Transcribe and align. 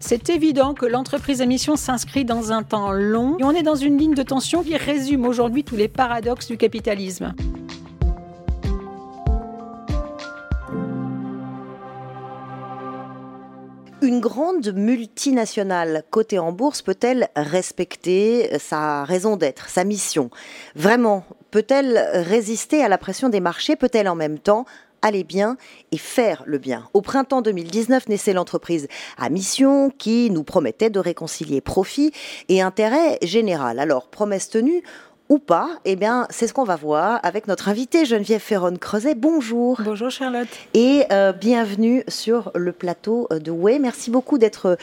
C'est 0.00 0.30
évident 0.30 0.74
que 0.74 0.86
l'entreprise 0.86 1.42
à 1.42 1.46
mission 1.46 1.74
s'inscrit 1.74 2.24
dans 2.24 2.52
un 2.52 2.62
temps 2.62 2.92
long 2.92 3.36
et 3.40 3.42
on 3.42 3.50
est 3.50 3.64
dans 3.64 3.74
une 3.74 3.98
ligne 3.98 4.14
de 4.14 4.22
tension 4.22 4.62
qui 4.62 4.76
résume 4.76 5.26
aujourd'hui 5.26 5.64
tous 5.64 5.74
les 5.74 5.88
paradoxes 5.88 6.46
du 6.46 6.56
capitalisme. 6.56 7.34
Une 14.00 14.20
grande 14.20 14.72
multinationale 14.72 16.04
cotée 16.10 16.38
en 16.38 16.52
bourse 16.52 16.80
peut-elle 16.80 17.28
respecter 17.34 18.56
sa 18.60 19.02
raison 19.02 19.36
d'être, 19.36 19.68
sa 19.68 19.82
mission? 19.82 20.30
Vraiment, 20.76 21.24
peut-elle 21.50 21.98
résister 22.14 22.84
à 22.84 22.88
la 22.88 22.98
pression 22.98 23.30
des 23.30 23.40
marchés? 23.40 23.74
Peut-elle 23.74 24.08
en 24.08 24.14
même 24.14 24.38
temps 24.38 24.64
aller 25.02 25.24
bien 25.24 25.56
et 25.92 25.98
faire 25.98 26.42
le 26.46 26.58
bien. 26.58 26.88
Au 26.94 27.00
printemps 27.00 27.42
2019 27.42 28.08
naissait 28.08 28.32
l'entreprise 28.32 28.88
à 29.16 29.30
mission 29.30 29.90
qui 29.90 30.30
nous 30.30 30.44
promettait 30.44 30.90
de 30.90 30.98
réconcilier 30.98 31.60
profit 31.60 32.12
et 32.48 32.62
intérêt 32.62 33.18
général. 33.22 33.78
Alors, 33.78 34.08
promesse 34.08 34.48
tenue, 34.48 34.82
ou 35.28 35.38
pas, 35.38 35.68
eh 35.84 35.94
bien, 35.94 36.26
c'est 36.30 36.46
ce 36.46 36.54
qu'on 36.54 36.64
va 36.64 36.76
voir 36.76 37.20
avec 37.22 37.48
notre 37.48 37.68
invitée 37.68 38.06
Geneviève 38.06 38.40
Ferron-Creuset. 38.40 39.14
Bonjour. 39.14 39.78
Bonjour 39.84 40.10
Charlotte. 40.10 40.48
Et 40.72 41.04
euh, 41.12 41.32
bienvenue 41.32 42.02
sur 42.08 42.50
le 42.54 42.72
plateau 42.72 43.28
de 43.30 43.50
Way. 43.50 43.78
Merci 43.78 44.10
beaucoup 44.10 44.38
d'être 44.38 44.78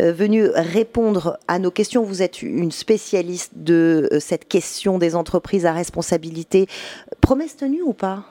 euh, 0.00 0.12
venue 0.12 0.46
répondre 0.54 1.38
à 1.48 1.58
nos 1.58 1.70
questions. 1.70 2.02
Vous 2.02 2.22
êtes 2.22 2.40
une 2.40 2.72
spécialiste 2.72 3.52
de 3.56 4.08
euh, 4.10 4.20
cette 4.20 4.48
question 4.48 4.96
des 4.96 5.14
entreprises 5.14 5.66
à 5.66 5.72
responsabilité. 5.72 6.66
Promesse 7.20 7.56
tenue 7.56 7.82
ou 7.82 7.92
pas? 7.92 8.24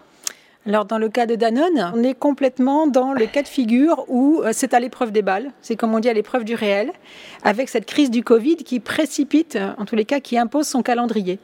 Alors 0.65 0.83
dans 0.83 0.97
le 0.97 1.07
cas 1.07 1.25
de 1.25 1.35
Danone, 1.35 1.93
on 1.95 2.03
est 2.03 2.13
complètement 2.13 2.85
dans 2.85 3.13
le 3.13 3.25
cas 3.27 3.41
de 3.41 3.47
figure 3.47 4.03
où 4.09 4.41
euh, 4.43 4.49
c'est 4.51 4.73
à 4.73 4.81
l'épreuve 4.81 5.13
des 5.13 5.21
balles, 5.21 5.51
c'est 5.61 5.77
comme 5.77 5.95
on 5.95 5.99
dit 5.99 6.09
à 6.09 6.13
l'épreuve 6.13 6.43
du 6.43 6.53
réel, 6.53 6.91
avec 7.45 7.69
cette 7.69 7.85
crise 7.85 8.11
du 8.11 8.25
Covid 8.25 8.57
qui 8.57 8.81
précipite, 8.81 9.57
en 9.77 9.85
tous 9.85 9.95
les 9.95 10.03
cas, 10.03 10.19
qui 10.19 10.37
impose 10.37 10.67
son 10.67 10.83
calendrier. 10.83 11.39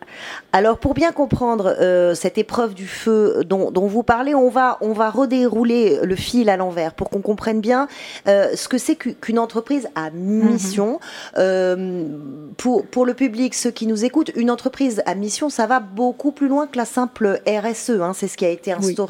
Alors 0.52 0.80
pour 0.80 0.94
bien 0.94 1.13
comprendre 1.13 1.73
euh, 1.80 2.13
cette 2.13 2.38
épreuve 2.38 2.73
du 2.73 2.88
feu 2.88 3.44
dont, 3.45 3.72
vous 3.88 4.03
parlez, 4.03 4.35
on 4.35 4.49
va, 4.49 4.77
on 4.81 4.91
va 4.91 5.09
redérouler 5.09 6.00
le 6.03 6.16
fil 6.17 6.50
à 6.50 6.57
l'envers 6.57 6.94
pour 6.94 7.09
qu'on 7.09 7.22
comprenne 7.22 7.61
bien 7.61 7.88
euh, 8.27 8.53
ce 8.55 8.67
que 8.67 8.77
c'est 8.77 8.97
qu'une 8.97 9.39
entreprise 9.39 9.88
à 9.95 10.09
mission. 10.09 11.00
Mhm. 11.38 12.53
pour, 12.57 12.85
pour 12.85 13.05
le 13.05 13.13
public, 13.13 13.53
ceux 13.53 13.72
qui 13.72 13.88
nous 13.88 14.03
écoutent, 14.03 14.31
une 14.35 14.52
entreprise 14.52 15.02
à 15.05 15.16
mission, 15.16 15.50
ça 15.50 15.67
va 15.67 15.79
beaucoup 15.79 16.33
plus 16.33 16.50
loin 16.50 16.67
que 16.67 16.77
la 16.77 16.85
simple 16.85 17.39
RSE, 17.47 18.02
hein, 18.02 18.11
c'est 18.13 18.27
ce 18.27 18.35
qui 18.35 18.44
a 18.44 18.50
été 18.50 18.73
instauré. 18.73 19.04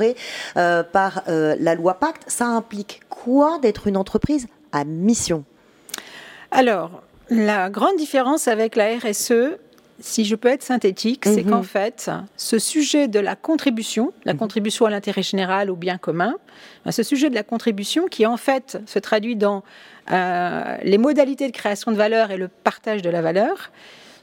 Euh, 0.58 0.84
par 0.84 1.24
euh, 1.28 1.56
la 1.60 1.76
loi 1.76 1.96
Pacte. 1.96 2.24
Ça 2.28 2.46
implique 2.46 3.02
quoi 3.10 3.60
d'être 3.60 3.88
une 3.88 3.98
entreprise 3.98 4.48
à 4.72 4.84
mission? 4.84 5.44
Alors, 6.52 7.02
la 7.30 7.70
grande 7.70 7.98
différence 7.98 8.48
avec 8.48 8.76
la 8.76 8.98
RSE, 8.98 9.58
si 10.00 10.26
je 10.26 10.36
peux 10.36 10.50
être 10.50 10.64
synthétique, 10.64 11.26
c'est 11.26 11.44
mhm. 11.44 11.52
qu'en 11.52 11.64
fait, 11.64 12.12
ce 12.38 12.60
sujet 12.60 13.08
de 13.08 13.20
la 13.20 13.36
contribution, 13.36 14.14
la 14.26 14.34
mhm. 14.34 14.40
contribution 14.40 14.86
à 14.86 14.90
l'intérêt 14.90 15.24
général, 15.24 15.70
au 15.70 15.76
bien 15.76 15.98
commun, 15.98 16.36
ben, 16.86 16.92
ce 16.92 17.04
sujet 17.04 17.30
de 17.30 17.36
la 17.36 17.44
contribution 17.44 18.06
qui 18.08 18.26
en 18.26 18.38
fait 18.38 18.78
se 18.86 19.00
traduit 19.00 19.36
dans 19.36 19.64
euh, 20.12 20.78
les 20.84 20.98
modalités 20.98 21.48
de 21.48 21.54
création 21.54 21.92
de 21.92 21.98
valeur 21.98 22.32
et 22.32 22.38
le 22.38 22.48
partage 22.48 23.02
de 23.02 23.10
la 23.10 23.22
valeur, 23.22 23.72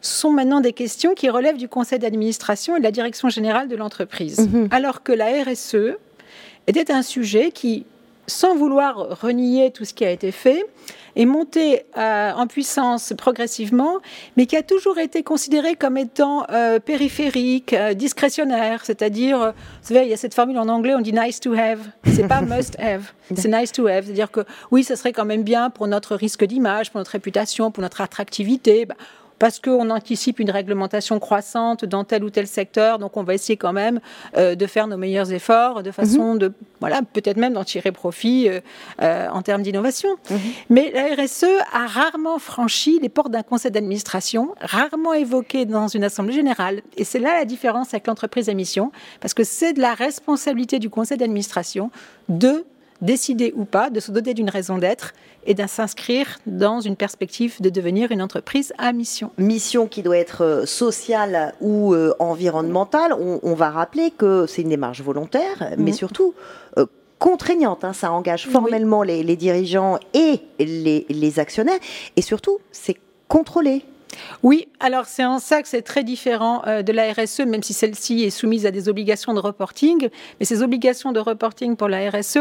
sont 0.02 0.30
maintenant 0.30 0.60
des 0.60 0.72
questions 0.72 1.14
qui 1.14 1.30
relèvent 1.30 1.56
du 1.56 1.68
conseil 1.68 1.98
d'administration 1.98 2.76
et 2.76 2.80
de 2.80 2.84
la 2.84 2.90
direction 2.90 3.28
générale 3.28 3.68
de 3.68 3.76
l'entreprise. 3.76 4.40
Mhm. 4.40 4.68
Alors 4.70 5.02
que 5.02 5.12
la 5.12 5.26
RSE 5.44 5.96
était 6.66 6.92
un 6.92 7.02
sujet 7.02 7.52
qui, 7.52 7.86
sans 8.26 8.54
vouloir 8.54 9.20
renier 9.20 9.70
tout 9.70 9.84
ce 9.84 9.94
qui 9.94 10.04
a 10.04 10.10
été 10.10 10.32
fait, 10.32 10.66
est 11.14 11.26
monté 11.26 11.84
euh, 11.96 12.32
en 12.32 12.46
puissance 12.46 13.12
progressivement, 13.16 13.98
mais 14.36 14.46
qui 14.46 14.56
a 14.56 14.62
toujours 14.62 14.98
été 14.98 15.22
considéré 15.22 15.74
comme 15.76 15.98
étant 15.98 16.46
euh, 16.50 16.78
périphérique, 16.78 17.74
euh, 17.74 17.94
discrétionnaire, 17.94 18.84
c'est-à-dire, 18.84 19.38
vous 19.38 19.88
savez, 19.88 20.04
il 20.04 20.08
y 20.08 20.14
a 20.14 20.16
cette 20.16 20.34
formule 20.34 20.58
en 20.58 20.68
anglais, 20.68 20.94
on 20.94 21.00
dit 21.00 21.12
nice 21.12 21.38
to 21.38 21.52
have, 21.52 21.80
c'est 22.06 22.26
pas 22.26 22.40
must 22.40 22.78
have, 22.80 23.12
c'est 23.34 23.48
nice 23.48 23.72
to 23.72 23.86
have, 23.86 24.04
c'est-à-dire 24.04 24.30
que 24.30 24.40
oui, 24.70 24.84
ça 24.84 24.96
serait 24.96 25.12
quand 25.12 25.26
même 25.26 25.42
bien 25.42 25.68
pour 25.68 25.86
notre 25.86 26.16
risque 26.16 26.44
d'image, 26.44 26.90
pour 26.90 26.98
notre 26.98 27.10
réputation, 27.10 27.70
pour 27.70 27.82
notre 27.82 28.00
attractivité. 28.00 28.86
Bah, 28.86 28.94
parce 29.42 29.58
qu'on 29.58 29.90
anticipe 29.90 30.38
une 30.38 30.52
réglementation 30.52 31.18
croissante 31.18 31.84
dans 31.84 32.04
tel 32.04 32.22
ou 32.22 32.30
tel 32.30 32.46
secteur, 32.46 33.00
donc 33.00 33.16
on 33.16 33.24
va 33.24 33.34
essayer 33.34 33.56
quand 33.56 33.72
même 33.72 33.98
euh, 34.36 34.54
de 34.54 34.66
faire 34.68 34.86
nos 34.86 34.96
meilleurs 34.96 35.32
efforts 35.32 35.82
de 35.82 35.90
façon 35.90 36.34
mhm. 36.34 36.38
de, 36.38 36.52
voilà, 36.78 37.00
peut-être 37.02 37.38
même 37.38 37.54
d'en 37.54 37.64
tirer 37.64 37.90
profit 37.90 38.48
euh, 38.48 38.60
euh, 39.02 39.28
en 39.30 39.42
termes 39.42 39.62
d'innovation. 39.62 40.10
Mhm. 40.30 40.38
Mais 40.70 40.92
la 40.94 41.20
RSE 41.20 41.58
a 41.72 41.88
rarement 41.88 42.38
franchi 42.38 43.00
les 43.02 43.08
portes 43.08 43.32
d'un 43.32 43.42
conseil 43.42 43.72
d'administration, 43.72 44.54
rarement 44.60 45.12
évoqué 45.12 45.64
dans 45.64 45.88
une 45.88 46.04
assemblée 46.04 46.34
générale. 46.34 46.80
Et 46.96 47.02
c'est 47.02 47.18
là 47.18 47.36
la 47.36 47.44
différence 47.44 47.92
avec 47.94 48.06
l'entreprise 48.06 48.48
à 48.48 48.54
mission, 48.54 48.92
parce 49.20 49.34
que 49.34 49.42
c'est 49.42 49.72
de 49.72 49.80
la 49.80 49.94
responsabilité 49.94 50.78
du 50.78 50.88
conseil 50.88 51.18
d'administration 51.18 51.90
de 52.28 52.64
décider 53.02 53.52
ou 53.54 53.64
pas 53.64 53.90
de 53.90 54.00
se 54.00 54.10
doter 54.10 54.32
d'une 54.32 54.48
raison 54.48 54.78
d'être 54.78 55.12
et 55.44 55.54
de 55.54 55.66
s'inscrire 55.66 56.38
dans 56.46 56.80
une 56.80 56.96
perspective 56.96 57.60
de 57.60 57.68
devenir 57.68 58.12
une 58.12 58.22
entreprise 58.22 58.72
à 58.78 58.92
mission. 58.92 59.30
Mission 59.36 59.86
qui 59.88 60.02
doit 60.02 60.16
être 60.16 60.44
euh, 60.44 60.66
sociale 60.66 61.54
ou 61.60 61.92
euh, 61.92 62.14
environnementale. 62.20 63.12
On, 63.12 63.54
va 63.54 63.70
rappeler 63.70 64.10
que 64.10 64.46
c'est 64.46 64.62
une 64.62 64.70
démarche 64.70 65.02
volontaire, 65.02 65.72
mais 65.76 65.90
mhm. 65.90 65.96
surtout 65.96 66.34
euh, 66.78 66.86
contraignante. 67.18 67.84
Hein. 67.84 67.92
Ça 67.92 68.12
engage 68.12 68.46
formellement 68.46 69.02
les, 69.02 69.36
dirigeants 69.36 69.98
et 70.14 70.40
les, 70.58 71.04
les 71.08 71.38
actionnaires. 71.38 71.78
Et 72.16 72.22
surtout, 72.22 72.58
c'est 72.70 72.96
contrôlé. 73.28 73.84
Oui, 74.42 74.68
alors 74.80 75.06
c'est 75.06 75.24
en 75.24 75.38
ça 75.38 75.62
que 75.62 75.68
c'est 75.68 75.82
très 75.82 76.04
différent 76.04 76.62
euh, 76.66 76.82
de 76.82 76.92
la 76.92 77.12
RSE, 77.12 77.40
même 77.40 77.62
si 77.62 77.72
celle-ci 77.72 78.24
est 78.24 78.30
soumise 78.30 78.66
à 78.66 78.70
des 78.70 78.88
obligations 78.88 79.34
de 79.34 79.40
reporting. 79.40 80.08
Mais 80.40 80.46
ces 80.46 80.62
obligations 80.62 81.12
de 81.12 81.20
reporting 81.20 81.76
pour 81.76 81.88
la 81.88 82.10
RSE 82.10 82.38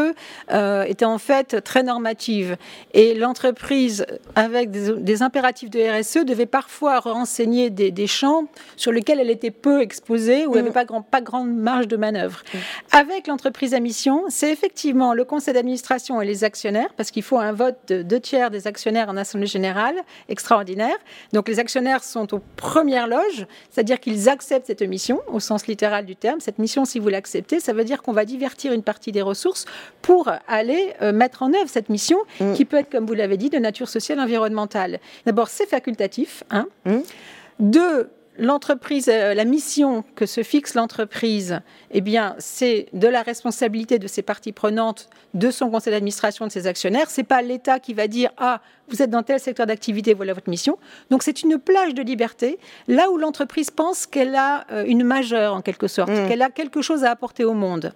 euh, 0.50 0.84
étaient 0.84 1.04
en 1.04 1.18
fait 1.18 1.62
très 1.62 1.82
normatives. 1.82 2.56
Et 2.94 3.14
l'entreprise, 3.14 4.06
avec 4.34 4.70
des, 4.70 5.22
impératifs 5.22 5.70
de 5.70 5.80
RSE, 5.80 6.24
devait 6.24 6.46
parfois 6.46 7.00
renseigner 7.00 7.70
des, 7.70 8.06
champs 8.06 8.44
sur 8.76 8.90
lesquels 8.90 9.20
elle 9.20 9.30
était 9.30 9.50
peu 9.50 9.80
exposée 9.80 10.46
ou 10.46 10.54
n'avait 10.54 10.70
mm. 10.70 10.72
pas, 10.72 10.84
grand, 10.84 11.02
pas 11.02 11.20
grande 11.20 11.54
marge 11.54 11.88
de 11.88 11.96
manœuvre. 11.96 12.42
Mm. 12.52 12.58
Avec 12.92 13.26
l'entreprise 13.26 13.74
à 13.74 13.80
mission, 13.80 14.24
c'est 14.28 14.50
effectivement 14.50 15.14
le 15.14 15.24
conseil 15.24 15.54
d'administration 15.54 16.20
et 16.20 16.26
les 16.26 16.44
actionnaires, 16.44 16.92
parce 16.96 17.10
qu'il 17.10 17.22
faut 17.22 17.38
un 17.38 17.52
vote 17.52 17.78
de 17.88 18.02
deux 18.02 18.20
tiers 18.20 18.50
des 18.50 18.66
actionnaires 18.66 19.08
en 19.08 19.16
assemblée 19.16 19.46
générale 19.46 19.94
extraordinaire. 20.28 20.96
Donc 21.32 21.48
les 21.48 21.60
actionnaires 21.62 22.02
sont 22.04 22.34
aux 22.34 22.40
premières 22.56 23.06
loges, 23.06 23.46
c'est-à-dire 23.70 24.00
qu'ils 24.00 24.28
acceptent 24.28 24.66
cette 24.66 24.82
mission 24.82 25.20
au 25.28 25.40
sens 25.40 25.66
littéral 25.66 26.04
du 26.04 26.16
terme. 26.16 26.40
Cette 26.40 26.58
mission, 26.58 26.84
si 26.84 26.98
vous 26.98 27.08
l'acceptez, 27.08 27.60
ça 27.60 27.72
veut 27.72 27.84
dire 27.84 28.02
qu'on 28.02 28.12
va 28.12 28.24
divertir 28.24 28.72
une 28.72 28.82
partie 28.82 29.12
des 29.12 29.22
ressources 29.22 29.64
pour 30.02 30.28
aller 30.48 30.92
euh, 31.00 31.12
mettre 31.12 31.42
en 31.42 31.54
œuvre 31.54 31.68
cette 31.68 31.88
mission 31.88 32.18
mm. 32.40 32.52
qui 32.54 32.64
peut 32.64 32.78
être, 32.78 32.90
comme 32.90 33.06
vous 33.06 33.14
l'avez 33.14 33.36
dit, 33.36 33.48
de 33.48 33.58
nature 33.58 33.88
sociale 33.88 34.18
environnementale. 34.20 34.98
D'abord, 35.24 35.48
c'est 35.48 35.66
facultatif. 35.66 36.42
Un. 36.50 36.66
Mm. 36.84 36.98
Deux, 37.60 38.10
l'entreprise, 38.38 39.08
euh, 39.08 39.34
la 39.34 39.44
mission 39.44 40.04
que 40.14 40.26
se 40.26 40.42
fixe 40.42 40.74
l'entreprise, 40.74 41.60
eh 41.90 42.00
bien, 42.00 42.34
c'est 42.38 42.86
de 42.92 43.08
la 43.08 43.22
responsabilité 43.22 43.98
de 43.98 44.06
ses 44.06 44.22
parties 44.22 44.52
prenantes, 44.52 45.08
de 45.34 45.50
son 45.50 45.70
conseil 45.70 45.92
d'administration, 45.92 46.46
de 46.46 46.52
ses 46.52 46.66
actionnaires. 46.66 47.10
C'est 47.10 47.24
pas 47.24 47.42
l'État 47.42 47.78
qui 47.78 47.94
va 47.94 48.08
dire 48.08 48.30
ah 48.38 48.60
vous 48.88 49.00
êtes 49.00 49.10
dans 49.10 49.22
tel 49.22 49.40
secteur 49.40 49.66
d'activité, 49.66 50.12
voilà 50.12 50.34
votre 50.34 50.50
mission. 50.50 50.78
Donc 51.10 51.22
c'est 51.22 51.42
une 51.42 51.58
plage 51.58 51.94
de 51.94 52.02
liberté, 52.02 52.58
là 52.88 53.10
où 53.10 53.16
l'entreprise 53.16 53.70
pense 53.70 54.06
qu'elle 54.06 54.34
a 54.34 54.66
euh, 54.70 54.84
une 54.86 55.04
majeure 55.04 55.54
en 55.54 55.62
quelque 55.62 55.88
sorte, 55.88 56.10
mmh. 56.10 56.28
qu'elle 56.28 56.42
a 56.42 56.50
quelque 56.50 56.82
chose 56.82 57.04
à 57.04 57.10
apporter 57.10 57.44
au 57.44 57.54
monde. 57.54 57.92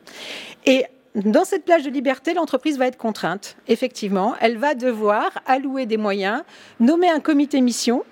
Et 0.64 0.86
dans 1.14 1.44
cette 1.44 1.64
plage 1.64 1.82
de 1.82 1.90
liberté, 1.90 2.34
l'entreprise 2.34 2.76
va 2.76 2.86
être 2.86 2.98
contrainte, 2.98 3.56
effectivement. 3.68 4.34
Elle 4.40 4.58
va 4.58 4.74
devoir 4.74 5.30
allouer 5.46 5.86
des 5.86 5.96
moyens, 5.96 6.42
nommer 6.78 7.08
un 7.08 7.20
comité 7.20 7.62
mission 7.62 8.04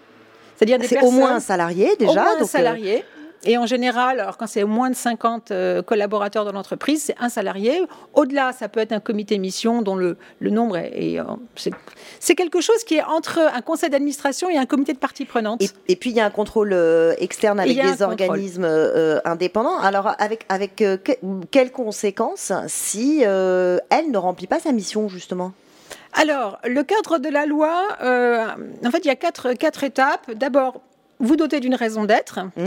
c'est-à-dire 0.57 0.79
des 0.79 0.89
personnes. 0.89 1.09
au 1.09 1.13
moins 1.13 1.37
un 1.37 1.41
salarié 1.41 1.97
déjà. 1.99 2.11
Au 2.11 2.15
moins 2.15 2.39
un 2.39 2.43
euh, 2.43 2.47
salarié. 2.47 3.05
Et 3.47 3.59
en 3.59 3.67
général, 3.67 4.21
alors 4.21 4.39
quand 4.39 4.47
c'est 4.47 4.65
moins 4.65 4.89
de 4.89 4.95
50 4.95 5.51
euh, 5.51 5.83
collaborateurs 5.83 6.47
dans 6.47 6.53
l'entreprise, 6.53 7.03
c'est 7.05 7.17
un 7.21 7.29
salarié. 7.29 7.83
Au-delà, 8.15 8.53
ça 8.53 8.71
peut 8.71 8.81
être 8.81 8.93
un 8.93 9.01
comité 9.01 9.37
mission 9.37 9.83
dont 9.83 9.97
le, 9.97 10.17
le 10.39 10.49
nombre 10.49 10.79
est. 10.79 11.21
Euh, 11.21 11.25
c'est 12.21 12.35
quelque 12.35 12.63
chose 12.63 12.83
qui 12.85 12.95
est 12.95 13.03
entre 13.03 13.39
un 13.39 13.61
conseil 13.61 13.91
d'administration 13.91 14.49
et 14.49 14.57
un 14.57 14.65
comité 14.65 14.95
de 14.95 14.99
parties 14.99 15.27
prenantes. 15.27 15.63
Et, 15.89 15.97
puis 15.97 16.09
il 16.09 16.17
y 16.17 16.21
a 16.21 16.25
un 16.25 16.31
contrôle 16.31 16.75
externe 17.19 17.61
avec 17.61 17.77
des 17.77 18.03
organismes 18.03 18.69
indépendants. 19.27 19.79
Alors 19.81 20.15
avec, 20.19 20.47
avec 20.49 20.83
quelles 21.51 21.73
conséquences 21.73 22.51
si 22.69 23.21
elle 23.21 24.11
ne 24.11 24.17
remplit 24.17 24.47
pas 24.47 24.61
sa 24.61 24.73
mission 24.73 25.09
justement? 25.11 25.53
Alors, 26.15 26.61
le 26.65 26.83
cadre 26.85 27.19
de 27.19 27.29
la 27.29 27.45
loi, 27.45 27.89
euh, 28.03 28.47
en 28.85 28.91
fait, 28.91 29.05
il 29.05 29.09
y 29.09 29.11
a 29.11 29.17
quatre, 29.17 29.53
quatre 29.55 29.83
étapes. 29.83 30.31
D'abord, 30.33 30.81
vous 31.19 31.37
dotez 31.37 31.61
d'une 31.61 31.75
raison 31.75 32.05
d'être. 32.05 32.41
Mmh. 32.57 32.63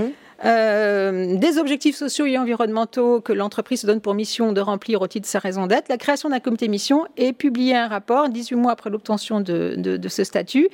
euh, 0.46 1.36
des 1.38 1.58
objectifs 1.58 1.96
sociaux 1.96 2.26
et 2.26 2.38
environnementaux 2.38 3.22
que 3.22 3.34
l'entreprise 3.34 3.82
se 3.82 3.88
donne 3.88 4.02
pour 4.02 4.14
mission 4.14 4.52
de 4.52 4.62
remplir 4.62 5.02
au 5.02 5.08
titre 5.08 5.24
de 5.26 5.32
sa 5.32 5.40
raison 5.40 5.66
d'être, 5.66 5.90
la 5.90 5.98
création 5.98 6.30
d'un 6.30 6.40
comité 6.40 6.68
mission 6.68 7.08
et 7.16 7.34
publier 7.34 7.76
un 7.76 7.88
rapport 7.88 8.30
18 8.30 8.56
mois 8.56 8.74
après 8.74 8.90
l'obtention 8.90 9.42
de, 9.42 10.00
ce 10.08 10.24
statut. 10.24 10.70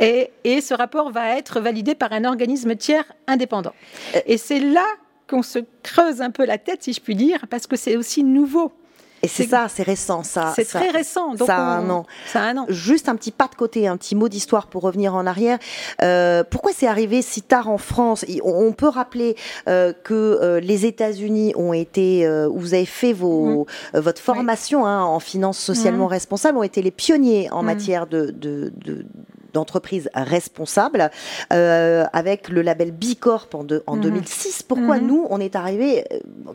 Et, 0.00 0.30
et 0.44 0.60
ce 0.60 0.74
rapport 0.74 1.10
va 1.10 1.36
être 1.36 1.60
validé 1.60 1.94
par 1.94 2.12
un 2.12 2.24
organisme 2.24 2.74
tiers 2.76 3.04
indépendant. 3.26 3.74
Et 4.26 4.38
c'est 4.38 4.60
là 4.60 4.86
qu'on 5.28 5.42
se 5.42 5.58
creuse 5.82 6.22
un 6.22 6.30
peu 6.30 6.46
la 6.46 6.58
tête, 6.58 6.82
si 6.82 6.92
je 6.92 7.00
puis 7.00 7.14
dire, 7.14 7.46
parce 7.50 7.66
que 7.66 7.76
c'est 7.76 7.96
aussi 7.96 8.24
nouveau. 8.24 8.72
Et 9.26 9.28
c'est 9.28 9.48
ça, 9.48 9.66
c'est 9.68 9.82
récent, 9.82 10.22
ça. 10.22 10.52
C'est 10.54 10.64
très 10.64 10.90
récent. 10.90 11.34
Donc 11.34 11.46
ça, 11.48 11.56
a 11.56 11.60
un 11.60 11.90
an. 11.90 12.06
ça 12.26 12.42
a 12.42 12.44
un 12.44 12.58
an. 12.58 12.66
Juste 12.68 13.08
un 13.08 13.16
petit 13.16 13.32
pas 13.32 13.48
de 13.48 13.56
côté, 13.56 13.88
un 13.88 13.96
petit 13.96 14.14
mot 14.14 14.28
d'histoire 14.28 14.68
pour 14.68 14.82
revenir 14.82 15.14
en 15.14 15.26
arrière. 15.26 15.58
Euh, 16.02 16.44
pourquoi 16.48 16.70
c'est 16.72 16.86
arrivé 16.86 17.22
si 17.22 17.42
tard 17.42 17.68
en 17.68 17.78
France? 17.78 18.24
On 18.44 18.72
peut 18.72 18.88
rappeler 18.88 19.36
euh, 19.68 19.92
que 19.92 20.14
euh, 20.14 20.60
les 20.60 20.86
États-Unis 20.86 21.54
ont 21.56 21.72
été, 21.72 22.28
où 22.28 22.58
vous 22.58 22.74
avez 22.74 22.86
fait 22.86 23.12
vos, 23.12 23.66
mmh. 23.94 23.98
votre 23.98 24.22
formation 24.22 24.86
hein, 24.86 25.02
en 25.02 25.18
finance 25.18 25.58
socialement 25.58 26.06
mmh. 26.06 26.10
responsable, 26.10 26.58
ont 26.58 26.62
été 26.62 26.82
les 26.82 26.92
pionniers 26.92 27.50
en 27.50 27.62
mmh. 27.62 27.66
matière 27.66 28.06
de, 28.06 28.30
de, 28.30 28.72
de 28.76 29.06
d'entreprises 29.56 30.10
responsables 30.14 31.10
euh, 31.52 32.04
avec 32.12 32.50
le 32.50 32.60
label 32.60 32.92
Bicorp 32.92 33.48
en, 33.54 33.66
en 33.86 33.96
2006. 33.96 34.60
Mhm. 34.60 34.66
Pourquoi 34.68 34.98
mhm. 34.98 35.06
nous, 35.06 35.26
on 35.30 35.40
est 35.40 35.56
arrivé 35.56 36.04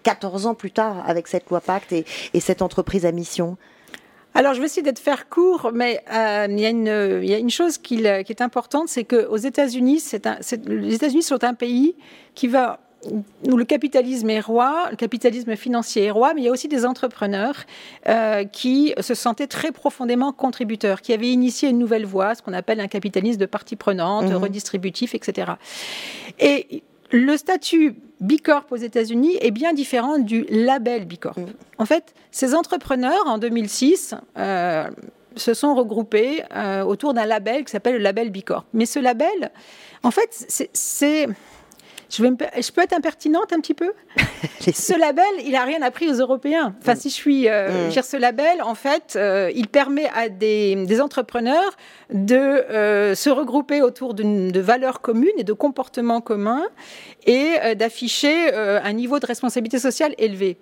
14 0.03 0.45
euh, 0.45 0.49
ans 0.49 0.53
plus 0.53 0.71
tard 0.71 1.03
avec 1.07 1.27
cette 1.27 1.49
loi 1.49 1.61
Pacte 1.61 1.91
et, 1.91 2.05
cette 2.39 2.61
entreprise 2.61 3.05
à 3.05 3.11
mission? 3.11 3.57
Alors, 4.33 4.53
je 4.53 4.59
vais 4.59 4.67
essayer 4.67 4.83
d'être 4.83 4.99
faire 4.99 5.27
court, 5.29 5.71
mais 5.73 6.01
euh, 6.13 6.45
il, 6.49 6.59
y 6.59 6.65
a 6.65 6.69
une, 6.69 7.21
il, 7.21 7.29
y 7.29 7.33
a 7.33 7.37
une, 7.37 7.49
chose 7.49 7.77
qui, 7.77 7.97
qui 7.97 8.31
est 8.31 8.41
importante, 8.41 8.87
c'est 8.87 9.03
qu'aux 9.03 9.37
États-Unis, 9.37 10.01
les 10.67 10.95
États-Unis 10.95 11.23
sont 11.23 11.43
un 11.43 11.53
pays 11.53 11.95
qui 12.35 12.47
va 12.47 12.79
où 13.49 13.57
le 13.57 13.65
capitalisme 13.65 14.29
est 14.29 14.39
roi, 14.39 14.87
le 14.91 14.95
capitalisme 14.95 15.55
financier 15.55 16.05
est 16.05 16.11
roi, 16.11 16.33
mais 16.33 16.41
il 16.41 16.43
y 16.45 16.47
a 16.47 16.51
aussi 16.51 16.67
des 16.67 16.85
entrepreneurs 16.85 17.55
euh, 18.07 18.43
qui 18.43 18.93
se 18.99 19.15
sentaient 19.15 19.47
très 19.47 19.71
profondément 19.71 20.31
contributeurs, 20.31 21.01
qui 21.01 21.13
avaient 21.13 21.31
initié 21.31 21.69
une 21.69 21.79
nouvelle 21.79 22.05
voie, 22.05 22.35
ce 22.35 22.41
qu'on 22.41 22.53
appelle 22.53 22.79
un 22.79 22.87
capitalisme 22.87 23.39
de 23.39 23.45
partie 23.45 23.75
prenante, 23.75 24.25
mhm. 24.25 24.35
redistributif, 24.35 25.15
etc. 25.15 25.53
Et 26.39 26.83
le 27.11 27.37
statut 27.37 27.95
Bicorp 28.19 28.65
aux 28.71 28.77
États-Unis 28.77 29.37
est 29.41 29.51
bien 29.51 29.73
différent 29.73 30.19
du 30.19 30.45
label 30.49 31.05
Bicorp. 31.05 31.37
Mhm. 31.37 31.47
En 31.79 31.85
fait, 31.85 32.13
ces 32.29 32.53
entrepreneurs, 32.53 33.25
en 33.25 33.37
2006, 33.37 34.15
euh, 34.37 34.87
se 35.35 35.53
sont 35.53 35.73
regroupés 35.75 36.43
euh, 36.55 36.83
autour 36.83 37.13
d'un 37.13 37.25
label 37.25 37.63
qui 37.65 37.71
s'appelle 37.71 37.93
le 37.93 37.99
label 37.99 38.29
Bicorp. 38.29 38.65
Mais 38.73 38.85
ce 38.85 38.99
label, 38.99 39.51
en 40.03 40.11
fait, 40.11 40.69
c'est 40.73 41.27
je, 42.11 42.71
peux 42.71 42.81
être 42.81 42.93
impertinente 42.93 43.53
un 43.53 43.59
petit 43.59 43.73
peu? 43.73 43.93
Ce 44.59 44.97
label, 44.97 45.25
il 45.45 45.51
n'a 45.51 45.63
rien 45.63 45.81
appris 45.81 46.09
aux 46.09 46.15
Européens. 46.15 46.75
Enfin, 46.81 46.95
si 46.95 47.09
je 47.09 47.13
suis. 47.13 47.47
Euh, 47.47 47.87
mm. 47.87 48.01
ce 48.01 48.17
label, 48.17 48.61
en 48.61 48.75
fait, 48.75 49.13
euh, 49.15 49.51
il 49.55 49.67
permet 49.67 50.09
à 50.13 50.29
des, 50.29 51.01
entrepreneurs 51.01 51.77
de 52.11 52.35
euh, 52.35 53.15
se 53.15 53.29
regrouper 53.29 53.81
autour 53.81 54.13
de 54.13 54.59
valeurs 54.59 55.01
communes 55.01 55.29
et 55.37 55.43
de 55.43 55.53
comportements 55.53 56.21
communs 56.21 56.63
et 57.25 57.75
d'afficher 57.75 58.53
un 58.53 58.93
niveau 58.93 59.19
de 59.19 59.25
responsabilité 59.25 59.79
sociale 59.79 60.13
élevé. 60.17 60.57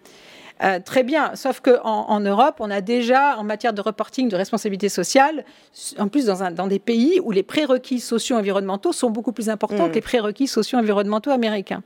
Euh, 0.62 0.80
très 0.84 1.04
bien, 1.04 1.36
sauf 1.36 1.62
qu'en 1.62 2.10
en, 2.10 2.20
Europe, 2.20 2.56
on 2.60 2.70
a 2.70 2.82
déjà, 2.82 3.38
en 3.38 3.44
matière 3.44 3.74
de 3.74 3.82
reporting 3.82 4.28
de 4.28 4.36
responsabilité 4.36 4.90
sociale, 4.90 5.46
en 5.98 6.08
plus 6.10 6.26
dans, 6.26 6.44
un, 6.44 6.52
dans 6.52 6.68
des 6.68 6.80
pays 6.80 7.20
où 7.24 7.32
les 7.32 7.44
prérequis 7.44 8.00
socio-environnementaux 8.00 8.92
sont 8.92 9.10
beaucoup 9.10 9.32
plus 9.32 9.50
importants 9.50 9.88
mm. 9.88 9.90
que 9.90 9.96
les 9.96 10.02
prérequis 10.02 10.48
socio-environnementaux 10.48 11.32
américains. 11.32 11.82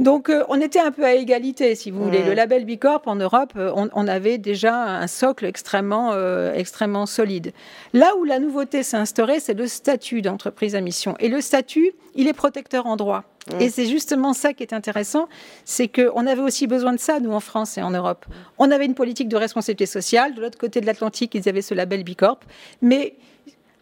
Donc 0.00 0.28
euh, 0.28 0.44
on 0.48 0.60
était 0.60 0.80
un 0.80 0.90
peu 0.90 1.04
à 1.04 1.14
égalité, 1.14 1.74
si 1.74 1.90
vous 1.90 2.02
voulez. 2.02 2.22
Mm. 2.22 2.26
Le 2.26 2.34
label 2.34 2.64
Bicorp 2.64 3.02
en 3.06 3.16
Europe, 3.16 3.52
euh, 3.56 3.72
on, 3.74 4.08
avait 4.08 4.38
déjà 4.38 4.74
un 4.74 5.06
socle 5.06 5.44
extrêmement, 5.44 6.14
extrêmement 6.52 7.06
solide. 7.06 7.52
Là 7.92 8.16
où 8.18 8.24
la 8.24 8.38
nouveauté 8.38 8.82
s'est 8.82 8.96
instaurée, 8.96 9.38
c'est 9.38 9.54
le 9.54 9.66
statut 9.66 10.22
d'entreprise 10.22 10.74
à 10.74 10.80
mission. 10.80 11.14
Et 11.20 11.28
le 11.28 11.40
statut, 11.40 11.92
il 12.14 12.26
est 12.26 12.32
protecteur 12.32 12.86
en 12.86 12.96
droit. 12.96 13.24
Et 13.58 13.66
mm. 13.66 13.70
c'est 13.70 13.86
justement 13.86 14.32
ça 14.32 14.52
qui 14.52 14.62
est 14.62 14.72
intéressant, 14.72 15.28
c'est 15.64 15.88
qu'on 15.88 16.26
avait 16.26 16.42
aussi 16.42 16.66
besoin 16.66 16.92
de 16.92 17.00
ça, 17.00 17.20
nous, 17.20 17.32
en 17.32 17.40
France 17.40 17.78
et 17.78 17.82
en 17.82 17.90
Europe. 17.90 18.26
On 18.58 18.70
avait 18.70 18.86
une 18.86 18.94
politique 18.94 19.28
de 19.28 19.36
responsabilité 19.36 19.86
sociale. 19.86 20.34
De 20.34 20.40
l'autre 20.40 20.58
côté 20.58 20.80
de 20.80 20.86
l'Atlantique, 20.86 21.34
ils 21.34 21.48
avaient 21.48 21.62
ce 21.62 21.74
label 21.74 22.04
Bicorp. 22.04 22.40
Mais 22.82 23.14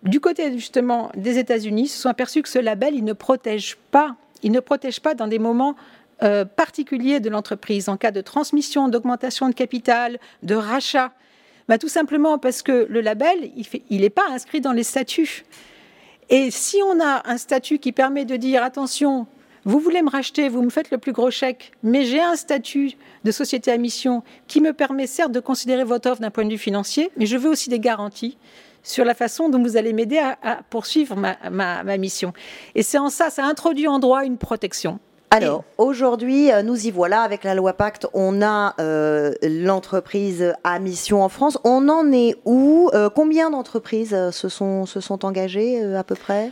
du 0.03 0.21
côté, 0.21 0.53
justement, 0.53 1.11
des 1.17 1.39
États-Unis, 1.39 1.83
ils 1.83 1.89
se 1.89 2.01
sont 2.03 2.09
aperçus 2.09 2.43
que 2.43 2.49
ce 2.49 2.59
label, 2.59 2.95
il 2.95 3.05
ne 3.05 3.13
protège 3.13 3.77
pas. 3.91 4.17
Il 4.43 4.53
ne 4.53 4.61
protège 4.61 5.01
pas 5.01 5.15
dans 5.15 5.27
des 5.27 5.41
moments 5.41 5.75
euh, 6.23 6.45
particuliers 6.45 7.21
de 7.21 7.31
l'entreprise, 7.31 7.89
en 7.89 7.97
cas 7.97 8.11
de 8.11 8.21
transmission, 8.21 8.89
d'augmentation 8.89 9.49
de 9.49 9.55
capital, 9.55 10.19
de 10.43 10.55
rachat. 10.55 11.13
Bah, 11.69 11.79
tout 11.79 11.89
simplement 11.89 12.39
parce 12.39 12.63
que 12.63 12.87
le 12.89 13.01
label, 13.01 13.51
il 13.91 14.01
n'est 14.01 14.11
pas 14.11 14.27
inscrit 14.31 14.61
dans 14.61 14.73
les 14.73 14.83
statuts. 14.83 15.45
Et 16.31 16.51
si 16.51 16.79
on 16.85 17.01
a 17.01 17.23
un 17.27 17.39
statut 17.39 17.79
qui 17.79 17.93
permet 17.93 18.25
de 18.25 18.37
dire 18.37 18.63
attention, 18.63 19.27
vous 19.65 19.81
voulez 19.81 20.03
me 20.03 20.11
racheter, 20.11 20.49
vous 20.49 20.63
me 20.63 20.71
faites 20.71 20.91
le 20.91 20.99
plus 20.99 21.13
gros 21.13 21.31
chèque, 21.31 21.73
mais 21.83 22.05
j'ai 22.05 22.21
un 22.21 22.37
statut 22.37 22.93
de 23.25 23.31
société 23.31 23.71
à 23.71 23.77
mission 23.77 24.23
qui 24.47 24.61
me 24.61 24.73
permet 24.73 25.07
certes 25.07 25.33
de 25.33 25.41
considérer 25.41 25.85
votre 25.85 26.11
offre 26.11 26.21
d'un 26.21 26.31
point 26.31 26.45
de 26.45 26.51
vue 26.51 26.59
financier, 26.59 27.11
mais 27.17 27.27
je 27.27 27.37
veux 27.37 27.51
aussi 27.51 27.69
des 27.69 27.81
garanties 27.81 28.39
sur 28.83 29.05
la 29.05 29.15
façon 29.15 29.49
dont 29.49 29.63
vous 29.63 29.77
allez 29.77 29.93
m'aider 29.93 30.19
à, 30.19 30.61
poursuivre 30.71 31.17
ma, 31.17 31.99
mission. 31.99 32.33
Et 32.75 32.83
c'est 32.83 32.99
en 32.99 33.11
ça, 33.11 33.31
ça 33.31 33.45
introduit 33.45 33.89
en 33.89 33.99
droit 33.99 34.25
une 34.25 34.39
protection. 34.39 35.01
Alors, 35.31 35.65
aujourd'hui, 35.77 36.51
euh, 36.51 36.63
nous 36.63 36.87
y 36.87 36.91
voilà 36.91 37.21
avec 37.21 37.45
la 37.45 37.55
loi 37.55 37.75
Pacte. 37.75 38.07
On 38.15 38.41
a 38.41 38.75
euh, 38.81 39.35
l'entreprise 39.43 40.55
à 40.65 40.79
mission 40.79 41.23
en 41.23 41.29
France. 41.29 41.59
On 41.65 41.89
en 41.91 42.11
est 42.13 42.37
où 42.47 42.91
euh, 42.95 43.11
Combien 43.11 43.51
d'entreprises 43.51 44.17
se 44.31 44.49
sont, 44.49 44.87
se 44.87 45.01
sont 45.01 45.27
engagées 45.27 45.83
à 45.95 46.03
peu 46.03 46.15
près? 46.15 46.51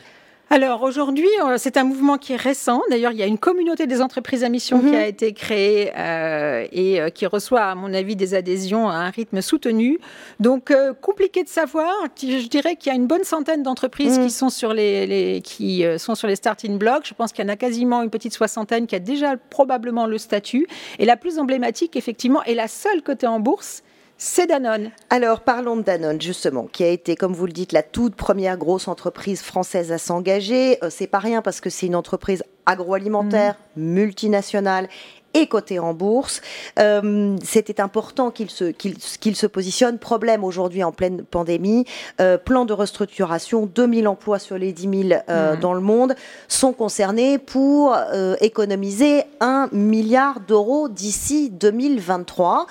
Alors 0.49 0.85
aujourd'hui, 0.85 1.29
euh, 1.45 1.57
c'est 1.59 1.77
un 1.77 1.83
mouvement 1.83 2.19
qui 2.19 2.33
est 2.33 2.37
récent. 2.37 2.81
D'ailleurs, 2.89 3.11
il 3.11 3.19
y 3.19 3.23
a 3.23 3.27
une 3.27 3.39
communauté 3.39 3.89
des 3.89 4.01
entreprises 4.01 4.45
à 4.45 4.49
mission 4.49 4.79
qui 4.79 4.87
mhm. 4.87 4.95
a 4.95 5.07
été 5.07 5.33
créée 5.33 5.93
euh, 5.97 6.67
et 6.71 7.01
euh, 7.01 7.11
qui 7.11 7.27
reçoit, 7.27 7.65
à 7.65 7.75
mon 7.75 7.93
avis, 7.93 8.15
des 8.15 8.33
adhésions 8.35 8.89
à 8.89 8.95
un 8.95 9.11
rythme 9.11 9.41
soutenu. 9.41 9.99
Donc, 10.39 10.73
compliqué 11.01 11.43
de 11.43 11.49
savoir. 11.49 11.93
Je 12.21 12.47
dirais 12.47 12.77
qu'il 12.77 12.93
y 12.93 12.95
a 12.95 12.97
une 12.97 13.09
bonne 13.09 13.25
centaine 13.25 13.65
d'entreprises 13.65 14.19
qui 14.19 14.25
mhm. 14.25 14.29
sont 14.29 14.51
sur 14.51 14.73
les, 14.73 15.41
qui 15.43 15.85
sont 15.99 16.15
sur 16.15 16.29
les 16.29 16.37
starting 16.37 16.79
blocks. 16.79 17.07
Je 17.07 17.15
pense 17.15 17.33
qu'il 17.33 17.45
y 17.45 17.47
en 17.49 17.53
a 17.53 17.57
quasiment 17.57 18.03
une 18.03 18.11
petite 18.11 18.33
soixantaine 18.33 18.87
qui 18.87 18.95
a 18.95 19.01
déjà 19.01 19.37
probablement 19.37 20.07
le 20.07 20.19
statut. 20.19 20.69
Et 21.01 21.07
la 21.07 21.17
plus 21.17 21.41
emblématique, 21.41 21.97
effectivement, 21.97 22.43
est 22.45 22.55
la 22.55 22.69
seule 22.69 23.03
cotée 23.03 23.27
en 23.27 23.41
bourse 23.41 23.83
c'est 24.19 24.47
Danone. 24.47 24.91
Alors 25.11 25.41
parlons 25.41 25.77
de 25.77 25.83
Danone 25.83 26.21
justement, 26.21 26.67
qui 26.67 26.85
a 26.85 26.89
été, 26.89 27.17
comme 27.17 27.35
vous 27.35 27.47
le 27.47 27.53
dites, 27.53 27.73
la 27.73 27.83
toute 27.83 28.15
première 28.15 28.57
grosse 28.57 28.89
entreprise 28.89 29.43
française 29.43 29.93
à 29.93 29.99
s'engager. 29.99 30.83
Euh, 30.83 30.89
c'est 30.91 31.07
pas 31.07 31.19
rien 31.19 31.43
parce 31.43 31.61
que 31.61 31.69
c'est 31.69 31.87
une 31.87 31.97
entreprise 31.97 32.43
agroalimentaire, 32.65 33.57
mmh. 33.77 33.83
multinationale 33.83 34.89
et 35.37 35.47
coté 35.47 35.79
en 35.79 35.93
bourse. 35.93 36.41
Euh, 36.79 37.37
c'était 37.43 37.81
important 37.81 38.31
qu'il 38.31 38.51
se, 38.51 38.65
qu'il, 38.65 39.37
se 39.37 39.47
positionne. 39.47 39.99
Problème 39.99 40.45
aujourd'hui 40.45 40.83
en 40.83 40.93
pleine 40.93 41.23
pandémie. 41.23 41.85
Euh, 42.21 42.39
plan 42.39 42.65
de 42.65 42.73
restructuration, 42.73 43.67
2000 43.67 44.09
emplois 44.09 44.39
sur 44.39 44.57
les 44.57 44.73
10 44.73 45.09
000 45.09 45.21
euh, 45.29 45.55
mmh. 45.55 45.61
dans 45.61 45.75
le 45.75 45.81
monde 45.81 46.15
sont 46.49 46.73
concernés 46.73 47.39
pour 47.39 47.97
économiser 48.41 49.25
1 49.41 49.69
milliard 49.73 50.41
d'euros 50.41 50.89
d'ici 50.89 51.51
2023. 51.51 52.67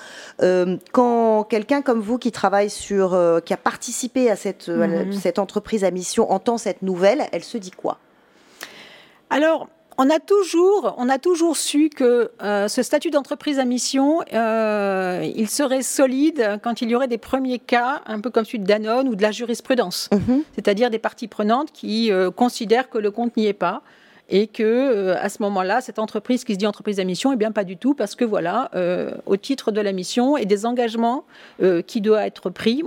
quand 0.92 1.44
quelqu'un 1.44 1.82
comme 1.82 2.00
vous 2.00 2.18
qui 2.18 2.32
travaille 2.32 2.70
sur, 2.70 3.18
qui 3.44 3.52
a 3.52 3.56
participé 3.56 4.30
à 4.30 4.36
cette, 4.36 4.68
mmh. 4.68 5.12
cette 5.12 5.38
entreprise 5.38 5.84
à 5.84 5.90
mission 5.90 6.30
entend 6.30 6.58
cette 6.58 6.82
nouvelle, 6.82 7.26
elle 7.32 7.44
se 7.44 7.58
dit 7.58 7.70
quoi? 7.70 7.98
Alors, 9.30 9.68
on 9.98 10.10
a 10.10 10.18
toujours, 10.18 10.94
on 10.98 11.08
a 11.08 11.18
toujours 11.18 11.56
su 11.56 11.88
que 11.88 12.30
euh, 12.42 12.68
ce 12.68 12.82
statut 12.82 13.10
d'entreprise 13.10 13.58
à 13.58 13.64
mission, 13.64 14.20
euh, 14.32 15.26
il 15.34 15.48
serait 15.48 15.82
solide 15.82 16.60
quand 16.62 16.82
il 16.82 16.90
y 16.90 16.94
aurait 16.94 17.08
des 17.08 17.18
premiers 17.18 17.58
cas, 17.58 18.02
un 18.06 18.20
peu 18.20 18.30
comme 18.30 18.44
celui 18.44 18.58
de 18.58 18.66
Danone 18.66 19.08
ou 19.08 19.14
de 19.14 19.22
la 19.22 19.32
jurisprudence, 19.32 20.10
mhm. 20.12 20.42
c'est-à-dire 20.54 20.90
des 20.90 20.98
parties 20.98 21.28
prenantes 21.28 21.72
qui 21.72 22.12
euh, 22.12 22.30
considèrent 22.30 22.90
que 22.90 22.98
le 22.98 23.10
compte 23.10 23.36
n'y 23.36 23.46
est 23.46 23.52
pas 23.52 23.82
et 24.28 24.48
que 24.48 25.12
à 25.12 25.28
ce 25.28 25.40
moment-là, 25.42 25.80
cette 25.80 26.00
entreprise 26.00 26.42
qui 26.42 26.54
se 26.54 26.58
dit 26.58 26.66
entreprise 26.66 26.98
à 26.98 27.04
mission, 27.04 27.32
eh 27.32 27.36
bien 27.36 27.52
pas 27.52 27.62
du 27.62 27.76
tout, 27.76 27.94
parce 27.94 28.16
que 28.16 28.24
voilà, 28.24 28.72
au 29.24 29.36
titre 29.36 29.70
de 29.70 29.80
la 29.80 29.92
mission 29.92 30.36
et 30.36 30.46
des 30.46 30.66
engagements 30.66 31.24
qui 31.86 32.00
doivent 32.00 32.26
être 32.26 32.50
pris, 32.50 32.82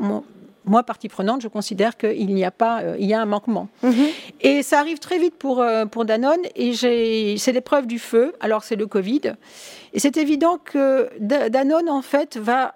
moi, 0.69 0.83
partie 0.83 1.09
prenante, 1.09 1.41
je 1.41 1.47
considère 1.47 1.97
qu'il 1.97 2.33
n'y 2.33 2.45
a 2.45 2.51
pas, 2.51 2.81
il 2.97 3.07
y 3.07 3.13
a 3.13 3.21
un 3.21 3.25
manquement. 3.25 3.67
Mhm. 3.83 3.93
Et 4.41 4.63
ça 4.63 4.79
arrive 4.79 4.99
très 4.99 5.19
vite 5.19 5.35
pour, 5.35 5.63
pour 5.91 6.05
Danone, 6.05 6.39
et 6.55 6.73
c'est 6.73 7.51
l'épreuve 7.51 7.88
du 7.88 7.99
feu. 7.99 8.33
Alors, 8.39 8.63
c'est 8.63 8.75
le 8.75 8.88
Covid. 8.88 9.33
Et 9.93 9.99
c'est 9.99 10.17
évident 10.17 10.59
que 10.63 11.09
Danone, 11.19 11.89
en 11.89 12.01
fait, 12.01 12.38
va 12.38 12.75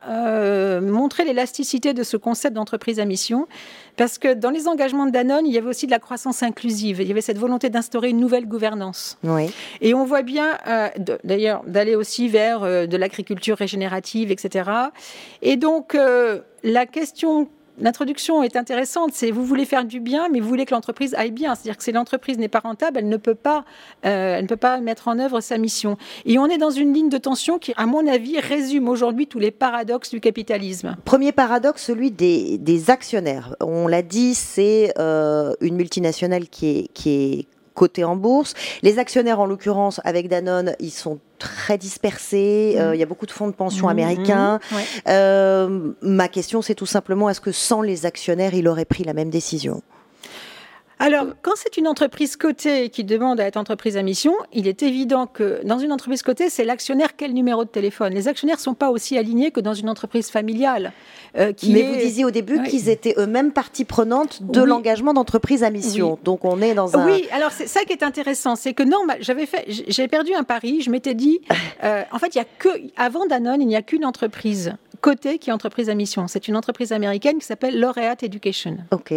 montrer 0.81 1.23
l'élasticité 1.23 1.93
de 1.93 2.03
ce 2.03 2.17
concept 2.17 2.55
d'entreprise 2.55 2.99
à 2.99 3.05
mission. 3.05 3.47
Parce 3.95 4.17
que 4.17 4.33
dans 4.33 4.49
les 4.49 4.67
engagements 4.67 5.05
de 5.05 5.11
Danone, 5.11 5.45
il 5.45 5.53
y 5.53 5.57
avait 5.57 5.69
aussi 5.69 5.85
de 5.85 5.91
la 5.91 5.99
croissance 5.99 6.41
inclusive. 6.41 6.99
Il 7.01 7.07
y 7.07 7.11
avait 7.11 7.21
cette 7.21 7.37
volonté 7.37 7.69
d'instaurer 7.69 8.09
une 8.09 8.19
nouvelle 8.19 8.47
gouvernance. 8.47 9.17
Oui. 9.23 9.53
Et 9.81 9.93
on 9.93 10.05
voit 10.05 10.23
bien, 10.23 10.57
euh, 10.67 10.89
d'ailleurs, 11.23 11.63
d'aller 11.67 11.95
aussi 11.95 12.27
vers 12.27 12.63
euh, 12.63 12.87
de 12.87 12.97
l'agriculture 12.97 13.57
régénérative, 13.57 14.31
etc. 14.31 14.69
Et 15.41 15.57
donc, 15.57 15.93
euh, 15.93 16.39
la 16.63 16.85
question 16.85 17.47
l'introduction 17.79 18.43
est 18.43 18.55
intéressante. 18.55 19.11
C'est 19.13 19.31
vous 19.31 19.45
voulez 19.45 19.65
faire 19.65 19.85
du 19.85 19.99
bien, 19.99 20.29
mais 20.29 20.39
vous 20.39 20.47
voulez 20.47 20.65
que 20.65 20.73
l'entreprise 20.73 21.13
aille 21.15 21.31
bien. 21.31 21.55
C'est-à-dire 21.55 21.77
que 21.77 21.83
si 21.83 21.91
l'entreprise 21.91 22.37
n'est 22.37 22.47
pas 22.47 22.59
rentable, 22.59 22.99
elle 22.99 23.09
ne 23.09 23.17
peut 23.17 23.35
pas, 23.35 23.65
euh, 24.05 24.35
elle 24.37 24.43
ne 24.43 24.47
peut 24.47 24.55
pas 24.55 24.79
mettre 24.79 25.07
en 25.07 25.19
œuvre 25.19 25.41
sa 25.41 25.57
mission. 25.57 25.97
Et 26.25 26.37
on 26.39 26.47
est 26.47 26.57
dans 26.57 26.69
une 26.69 26.93
ligne 26.93 27.09
de 27.09 27.17
tension 27.17 27.59
qui, 27.59 27.73
à 27.77 27.85
mon 27.85 28.07
avis, 28.07 28.39
résume 28.39 28.87
aujourd'hui 28.87 29.27
tous 29.27 29.39
les 29.39 29.51
paradoxes 29.51 30.09
du 30.09 30.19
capitalisme. 30.19 30.95
Premier 31.05 31.31
paradoxe, 31.31 31.83
celui 31.83 32.11
des, 32.11 32.83
actionnaires. 32.89 33.55
On 33.61 33.87
l'a 33.87 34.01
dit, 34.01 34.33
c'est 34.33 34.93
euh, 34.99 35.53
une 35.61 35.75
multinationale 35.75 36.49
qui 36.49 36.67
est, 36.67 36.87
qui 36.93 37.09
est 37.09 37.45
côté 37.73 38.03
en 38.03 38.15
bourse. 38.15 38.53
Les 38.81 38.99
actionnaires, 38.99 39.39
en 39.39 39.45
l'occurrence, 39.45 39.99
avec 40.03 40.27
Danone, 40.27 40.75
ils 40.79 40.91
sont 40.91 41.19
très 41.43 41.77
dispersés. 41.77 42.75
Euh, 42.77 42.91
mm. 42.91 42.95
il 42.95 42.99
y 42.99 43.03
a 43.03 43.05
beaucoup 43.05 43.25
de 43.25 43.31
fonds 43.31 43.47
de 43.47 43.53
pension 43.53 43.87
mm, 43.87 43.89
américains. 43.89 44.59
Euh, 45.07 45.91
ma 46.01 46.27
question, 46.27 46.61
c'est 46.61 46.75
tout 46.75 46.85
simplement, 46.85 47.29
est-ce 47.29 47.41
que 47.41 47.51
sans 47.51 47.81
les 47.81 48.05
actionnaires, 48.05 48.53
il 48.53 48.67
aurait 48.67 48.85
pris 48.85 49.03
la 49.03 49.13
même 49.13 49.29
décision? 49.29 49.81
Alors, 51.03 51.27
quand 51.41 51.51
c'est 51.55 51.75
une 51.75 51.87
entreprise 51.87 52.37
cotée 52.37 52.87
qui 52.87 53.03
demande 53.03 53.41
à 53.41 53.45
être 53.45 53.57
entreprise 53.57 53.97
à 53.97 54.03
mission, 54.03 54.33
il 54.53 54.69
est 54.69 54.83
évident 54.83 55.27
que 55.27 55.59
dans 55.65 55.77
une 55.77 55.91
entreprise 55.91 56.23
cotée, 56.23 56.49
c'est 56.49 56.63
l'actionnaire 56.63 57.17
quel 57.17 57.33
numéro 57.33 57.65
de 57.65 57.69
téléphone. 57.69 58.13
Les 58.13 58.29
actionnaires 58.29 58.55
ne 58.55 58.61
sont 58.61 58.73
pas 58.73 58.89
aussi 58.89 59.17
alignés 59.17 59.51
que 59.51 59.59
dans 59.59 59.73
une 59.73 59.89
entreprise 59.89 60.29
familiale. 60.29 60.93
Euh, 61.37 61.51
qui 61.51 61.73
Mais 61.73 61.81
vous 61.81 61.95
disiez 61.97 62.23
au 62.23 62.31
début 62.31 62.63
qu'ils 62.63 62.87
étaient 62.87 63.15
eux-mêmes 63.17 63.51
partie 63.51 63.83
prenante 63.83 64.43
de 64.43 64.61
l'engagement 64.61 65.13
d'entreprise 65.13 65.63
à 65.63 65.71
mission. 65.71 66.17
Donc 66.23 66.45
on 66.45 66.61
est 66.61 66.73
dans 66.73 66.97
un. 66.97 67.05
Oui, 67.05 67.27
alors 67.33 67.51
c'est 67.51 67.67
ça 67.67 67.81
qui 67.83 67.91
est 67.91 68.03
intéressant, 68.03 68.55
c'est 68.55 68.73
que 68.73 68.83
non, 68.83 68.99
j'avais 69.19 69.45
fait, 69.45 69.65
j'ai 69.67 70.07
perdu 70.07 70.33
un 70.33 70.43
pari. 70.43 70.79
Je 70.81 70.89
m'étais 70.89 71.15
dit, 71.15 71.41
euh, 71.83 72.03
en 72.13 72.19
fait, 72.19 72.33
il 72.35 72.37
y 72.37 72.41
a 72.41 72.45
que 72.45 72.69
avant 72.95 73.25
Danone, 73.25 73.61
il 73.61 73.67
n'y 73.67 73.75
a 73.75 73.81
qu'une 73.81 74.05
entreprise 74.05 74.73
cotée 75.01 75.37
qui 75.37 75.49
est 75.49 75.53
entreprise 75.53 75.89
à 75.89 75.95
mission. 75.95 76.29
C'est 76.29 76.47
une 76.47 76.55
entreprise 76.55 76.93
américaine 76.93 77.39
qui 77.39 77.45
s'appelle 77.45 77.77
Laureate 77.77 78.23
Education. 78.23 78.77
Ok. 78.91 79.13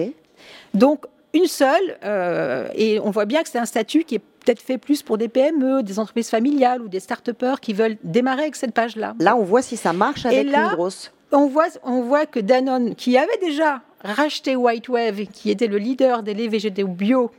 Donc 0.74 1.06
une 1.36 1.46
seule, 1.46 1.98
euh, 2.04 2.68
et 2.74 2.98
on 3.00 3.10
voit 3.10 3.26
bien 3.26 3.42
que 3.42 3.48
c'est 3.48 3.58
un 3.58 3.66
statut 3.66 4.04
qui 4.04 4.16
est 4.16 4.18
peut-être 4.20 4.62
fait 4.62 4.78
plus 4.78 5.02
pour 5.02 5.18
des 5.18 5.28
PME, 5.28 5.82
des 5.82 5.98
entreprises 5.98 6.30
familiales 6.30 6.80
ou 6.80 6.88
des 6.88 7.00
start-upers 7.00 7.60
qui 7.60 7.74
veulent 7.74 7.98
démarrer 8.02 8.42
avec 8.42 8.56
cette 8.56 8.72
page-là. 8.72 9.14
Là, 9.20 9.36
on 9.36 9.42
voit 9.42 9.62
si 9.62 9.76
ça 9.76 9.92
marche 9.92 10.24
avec 10.24 10.46
une 10.46 10.68
grosse. 10.74 11.12
On 11.32 11.46
voit, 11.48 11.66
on 11.82 12.02
voit 12.02 12.24
que 12.24 12.40
Danone, 12.40 12.94
qui 12.94 13.18
avait 13.18 13.36
déjà 13.42 13.82
racheté 14.02 14.56
Whitewave, 14.56 15.26
qui 15.26 15.50
était 15.50 15.66
le 15.66 15.78
leader 15.78 16.22
des 16.22 16.34
laits 16.34 16.50
végétaux 16.50 16.86
bio 16.86 17.30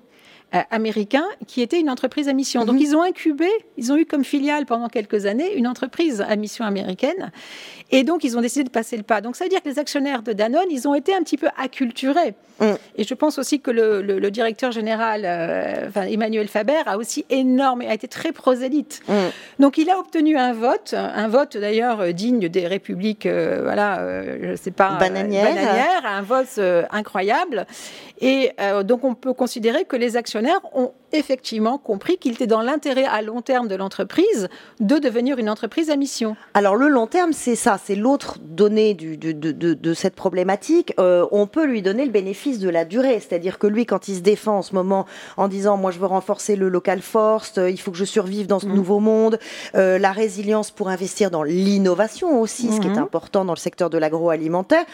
américain 0.51 1.25
qui 1.45 1.61
était 1.61 1.79
une 1.79 1.89
entreprise 1.89 2.29
à 2.29 2.33
mission. 2.33 2.65
Donc 2.65 2.75
mhm. 2.75 2.81
ils 2.81 2.95
ont 2.95 3.01
incubé, 3.01 3.49
ils 3.77 3.91
ont 3.91 3.97
eu 3.97 4.05
comme 4.05 4.23
filiale 4.23 4.65
pendant 4.65 4.87
quelques 4.87 5.25
années 5.25 5.55
une 5.55 5.67
entreprise 5.67 6.21
à 6.21 6.35
mission 6.35 6.65
américaine. 6.65 7.31
Et 7.91 8.03
donc 8.03 8.23
ils 8.23 8.37
ont 8.37 8.41
décidé 8.41 8.63
de 8.63 8.69
passer 8.69 8.97
le 8.97 9.03
pas. 9.03 9.21
Donc 9.21 9.35
ça 9.35 9.45
veut 9.45 9.49
dire 9.49 9.61
que 9.61 9.69
les 9.69 9.79
actionnaires 9.79 10.23
de 10.23 10.33
Danone, 10.33 10.67
ils 10.69 10.87
ont 10.87 10.95
été 10.95 11.13
un 11.13 11.21
petit 11.21 11.37
peu 11.37 11.47
acculturés. 11.57 12.33
Mm. 12.59 12.65
Et 12.97 13.03
je 13.03 13.13
pense 13.13 13.37
aussi 13.37 13.59
que 13.59 13.71
le, 13.71 14.31
directeur 14.31 14.71
général, 14.71 15.23
euh, 15.25 15.89
Emmanuel 15.95 16.47
Faber, 16.47 16.81
a 16.85 16.97
aussi 16.97 17.25
énorme, 17.29 17.81
a 17.81 17.93
été 17.93 18.07
très 18.07 18.31
prosélyte. 18.31 19.01
Mm. 19.07 19.13
Donc 19.59 19.77
il 19.77 19.89
a 19.89 19.99
obtenu 19.99 20.37
un 20.37 20.53
vote, 20.53 20.93
un 20.93 21.27
vote 21.27 21.55
d'ailleurs 21.57 22.13
digne 22.13 22.49
des 22.49 22.67
républiques, 22.67 23.25
euh, 23.25 23.61
voilà, 23.63 24.23
je 24.41 24.55
sais 24.55 24.71
pas, 24.71 24.97
bananière, 24.97 26.05
un 26.05 26.21
vote 26.21 26.59
incroyable. 26.91 27.65
Et 28.19 28.51
donc 28.83 29.03
on 29.03 29.13
peut 29.13 29.33
considérer 29.33 29.85
que 29.85 29.95
les 29.95 30.17
actionnaires 30.17 30.36
ont 30.73 30.93
effectivement 31.13 31.77
compris 31.77 32.17
qu'il 32.17 32.33
était 32.33 32.47
dans 32.47 32.61
l'intérêt 32.61 33.05
à 33.05 33.21
long 33.21 33.41
terme 33.41 33.67
de 33.67 33.75
l'entreprise 33.75 34.49
de 34.79 34.97
devenir 34.97 35.37
une 35.39 35.49
entreprise 35.49 35.89
à 35.89 35.95
mission. 35.95 36.35
Alors 36.53 36.75
le 36.75 36.89
long 36.89 37.07
terme, 37.07 37.33
c'est 37.33 37.55
ça, 37.55 37.79
c'est 37.83 37.95
l'autre 37.95 38.37
donnée 38.41 38.93
du, 38.93 39.17
de, 39.17 39.93
cette 39.93 40.15
problématique. 40.15 40.93
Euh, 40.99 41.25
on 41.31 41.47
peut 41.47 41.65
lui 41.65 41.81
donner 41.81 42.05
le 42.05 42.11
bénéfice 42.11 42.59
de 42.59 42.69
la 42.69 42.85
durée, 42.85 43.19
c'est-à-dire 43.19 43.57
que 43.57 43.67
lui, 43.67 43.85
quand 43.85 44.07
il 44.07 44.15
se 44.15 44.21
défend 44.21 44.57
en 44.57 44.61
ce 44.61 44.73
moment 44.75 45.05
en 45.37 45.47
disant 45.47 45.77
moi 45.77 45.91
je 45.91 45.99
veux 45.99 46.05
renforcer 46.05 46.55
le 46.55 46.69
local 46.69 47.01
force, 47.01 47.57
euh, 47.57 47.69
il 47.69 47.79
faut 47.79 47.91
que 47.91 47.97
je 47.97 48.05
survive 48.05 48.47
dans 48.47 48.59
ce 48.59 48.67
mm. 48.67 48.73
nouveau 48.73 48.99
monde, 48.99 49.39
euh, 49.75 49.97
la 49.97 50.11
résilience 50.11 50.71
pour 50.71 50.89
investir 50.89 51.31
dans 51.31 51.43
l'innovation 51.43 52.41
aussi, 52.41 52.71
ce 52.71 52.81
qui 52.81 52.87
est 52.87 52.91
mm-hmm. 52.91 52.99
important 52.99 53.45
dans 53.45 53.53
le 53.53 53.59
secteur 53.59 53.89
de 53.89 53.97
l'agroalimentaire. 53.97 54.85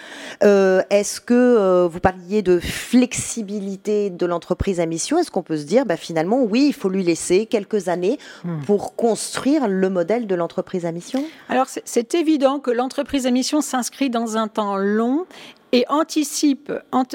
Est-ce 0.41 1.21
que 1.21 1.87
vous 1.87 1.99
parliez 1.99 2.41
de 2.41 2.59
flexibilité 2.59 4.09
de 4.09 4.25
l'entreprise 4.25 4.79
à 4.79 4.85
mission? 4.85 5.17
Est-ce 5.17 5.31
qu'on 5.31 5.43
peut 5.43 5.57
se 5.57 5.63
dire 5.63 5.85
bah, 5.85 5.97
finalement, 6.03 6.41
oui, 6.43 6.65
il 6.67 6.73
faut 6.73 6.89
lui 6.89 7.03
laisser 7.03 7.45
quelques 7.45 7.87
années 7.87 8.17
hmm. 8.43 8.61
pour 8.65 8.95
construire 8.95 9.67
le 9.67 9.89
modèle 9.89 10.27
de 10.27 10.35
l'entreprise 10.35 10.85
à 10.85 10.91
mission 10.91 11.23
Alors, 11.49 11.67
c'est 11.67 12.13
évident 12.15 12.59
que 12.59 12.71
l'entreprise 12.71 13.25
à 13.25 13.31
mission 13.31 13.61
s'inscrit 13.61 14.09
dans 14.09 14.37
un 14.37 14.47
temps 14.47 14.77
long 14.77 15.25
et 15.73 15.85
anticipe, 15.89 16.71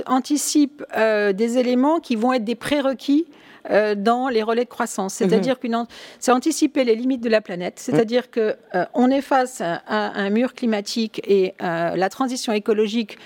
anticipe 0.07 0.85
euh, 0.97 1.33
des 1.33 1.59
éléments 1.59 2.01
qui 2.01 2.17
vont 2.17 2.33
être 2.33 2.45
des 2.45 2.57
prérequis 2.57 3.27
euh, 3.71 3.95
dans 3.95 4.29
les 4.29 4.43
relais 4.43 4.65
de 4.65 4.69
croissance. 4.69 5.15
C'est-à-dire 5.15 5.57
mhm. 5.63 5.85
que 5.85 5.93
c'est 6.19 6.33
anticiper 6.33 6.83
les 6.83 6.97
limites 6.97 7.21
de 7.21 7.29
la 7.29 7.41
planète. 7.41 7.75
C'est-à-dire 7.79 8.31
qu'on 8.31 8.41
que 8.41 8.57
euh, 8.75 8.85
on 8.95 9.11
est 9.11 9.21
face 9.21 9.61
à, 9.61 9.81
un 9.89 10.31
mur 10.31 10.55
climatique 10.55 11.21
et 11.25 11.55
la 11.61 12.09
transition 12.09 12.53
écologique 12.53 13.19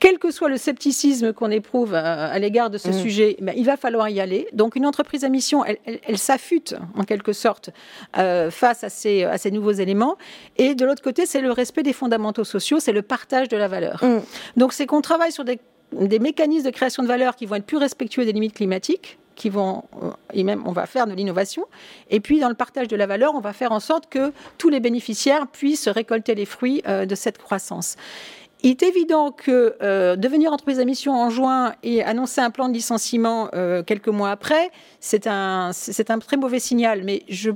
quel 0.00 0.18
que 0.18 0.30
soit 0.30 0.48
le 0.48 0.56
scepticisme 0.56 1.32
qu'on 1.32 1.50
éprouve 1.50 1.94
à, 1.94 2.38
l'égard 2.38 2.70
de 2.70 2.78
ce 2.78 2.88
mm. 2.88 2.92
sujet, 2.92 3.36
ben, 3.40 3.54
il 3.56 3.64
va 3.64 3.76
falloir 3.76 4.08
y 4.08 4.20
aller. 4.20 4.48
Donc 4.52 4.76
une 4.76 4.86
entreprise 4.86 5.24
à 5.24 5.28
mission, 5.28 5.64
elle, 5.64 6.18
s'affûte 6.18 6.74
en 6.96 7.04
quelque 7.04 7.32
sorte 7.32 7.70
euh, 8.18 8.50
face 8.50 8.84
à 8.84 8.88
ces, 8.88 9.24
à 9.24 9.38
ces, 9.38 9.50
nouveaux 9.50 9.72
éléments. 9.72 10.16
Et 10.56 10.74
de 10.74 10.84
l'autre 10.84 11.02
côté, 11.02 11.26
c'est 11.26 11.40
le 11.40 11.52
respect 11.52 11.82
des 11.82 11.92
fondamentaux 11.92 12.44
sociaux, 12.44 12.80
c'est 12.80 12.92
le 12.92 13.02
partage 13.02 13.48
de 13.48 13.56
la 13.56 13.68
valeur. 13.68 14.04
Mm. 14.04 14.20
Donc 14.56 14.72
c'est 14.72 14.86
qu'on 14.86 15.00
travaille 15.00 15.32
sur 15.32 15.44
des, 15.44 15.58
des, 15.92 16.18
mécanismes 16.18 16.66
de 16.66 16.70
création 16.70 17.02
de 17.02 17.08
valeur 17.08 17.36
qui 17.36 17.46
vont 17.46 17.56
être 17.56 17.66
plus 17.66 17.78
respectueux 17.78 18.24
des 18.24 18.32
limites 18.32 18.54
climatiques 18.54 19.18
qui 19.36 19.50
vont, 19.50 19.84
euh, 20.02 20.10
et 20.32 20.42
même 20.42 20.62
on 20.66 20.72
va 20.72 20.86
faire 20.86 21.06
de 21.06 21.12
l'innovation. 21.12 21.66
Et 22.10 22.20
puis 22.20 22.40
dans 22.40 22.48
le 22.48 22.54
partage 22.54 22.88
de 22.88 22.96
la 22.96 23.06
valeur, 23.06 23.34
on 23.34 23.40
va 23.40 23.52
faire 23.52 23.70
en 23.70 23.80
sorte 23.80 24.08
que 24.08 24.32
tous 24.58 24.70
les 24.70 24.80
bénéficiaires 24.80 25.46
puissent 25.46 25.88
récolter 25.88 26.34
les 26.34 26.46
fruits 26.46 26.82
euh, 26.88 27.06
de 27.06 27.14
cette 27.14 27.38
croissance. 27.38 27.96
Il 28.62 28.70
est 28.70 28.82
évident 28.82 29.32
que 29.32 29.76
euh, 29.82 30.16
devenir 30.16 30.52
entreprise 30.52 30.80
à 30.80 30.84
mission 30.84 31.12
en 31.12 31.30
juin 31.30 31.74
et 31.82 32.02
annoncer 32.02 32.40
un 32.40 32.50
plan 32.50 32.68
de 32.68 32.74
licenciement 32.74 33.48
euh, 33.54 33.82
quelques 33.82 34.08
mois 34.08 34.30
après, 34.30 34.70
c'est 34.98 35.26
un, 35.26 35.70
c'est 35.72 36.10
un 36.10 36.18
très 36.18 36.36
mauvais 36.36 36.58
signal. 36.58 37.02
Mais 37.04 37.22
je 37.28 37.50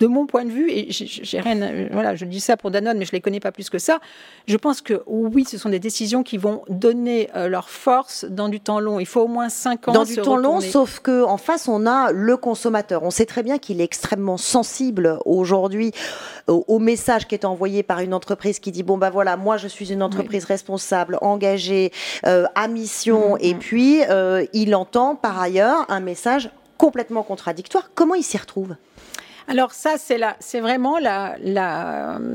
de 0.00 0.06
mon 0.06 0.26
point 0.26 0.44
de 0.44 0.50
vue, 0.50 0.70
et 0.70 0.88
j'ai 0.90 1.40
rien, 1.40 1.88
voilà, 1.92 2.14
je 2.14 2.24
dis 2.24 2.40
ça 2.40 2.56
pour 2.56 2.70
Danone, 2.70 2.98
mais 2.98 3.04
je 3.04 3.12
les 3.12 3.20
connais 3.20 3.40
pas 3.40 3.52
plus 3.52 3.70
que 3.70 3.78
ça. 3.78 4.00
Je 4.46 4.56
pense 4.56 4.80
que 4.80 5.02
oui, 5.06 5.44
ce 5.44 5.58
sont 5.58 5.68
des 5.68 5.78
décisions 5.78 6.22
qui 6.22 6.36
vont 6.36 6.62
donner 6.68 7.30
euh, 7.36 7.48
leur 7.48 7.70
force 7.70 8.24
dans 8.24 8.48
du 8.48 8.60
temps 8.60 8.80
long. 8.80 9.00
Il 9.00 9.06
faut 9.06 9.22
au 9.22 9.28
moins 9.28 9.48
cinq 9.48 9.88
ans. 9.88 9.92
Dans 9.92 10.04
du 10.04 10.16
temps 10.16 10.36
long, 10.36 10.60
sauf 10.60 11.00
que 11.00 11.24
en 11.24 11.36
face, 11.36 11.68
on 11.68 11.86
a 11.86 12.12
le 12.12 12.36
consommateur. 12.36 13.02
On 13.02 13.10
sait 13.10 13.26
très 13.26 13.42
bien 13.42 13.58
qu'il 13.58 13.80
est 13.80 13.84
extrêmement 13.84 14.36
sensible 14.36 15.18
aujourd'hui 15.24 15.92
au, 16.46 16.78
message 16.78 17.26
qui 17.26 17.34
est 17.34 17.44
envoyé 17.44 17.82
par 17.82 18.00
une 18.00 18.14
entreprise 18.14 18.58
qui 18.58 18.70
dit 18.70 18.82
bon 18.82 18.98
bah 18.98 19.10
voilà, 19.10 19.36
moi 19.36 19.56
je 19.56 19.68
suis 19.68 19.92
une 19.92 20.02
entreprise 20.02 20.44
responsable, 20.44 21.18
engagée, 21.22 21.92
euh, 22.26 22.46
à 22.54 22.68
mission, 22.68 23.34
mm, 23.34 23.38
et 23.40 23.54
mm. 23.54 23.58
puis 23.58 24.02
euh, 24.08 24.44
il 24.52 24.74
entend 24.74 25.14
par 25.16 25.40
ailleurs 25.40 25.86
un 25.88 26.00
message 26.00 26.50
complètement 26.76 27.22
contradictoire. 27.22 27.90
Comment 27.94 28.14
il 28.14 28.22
s'y 28.22 28.36
retrouve? 28.36 28.74
Alors 29.46 29.72
ça, 29.72 29.96
c'est 29.98 30.18
c'est 30.40 30.60
vraiment 30.60 30.98
la, 30.98 31.36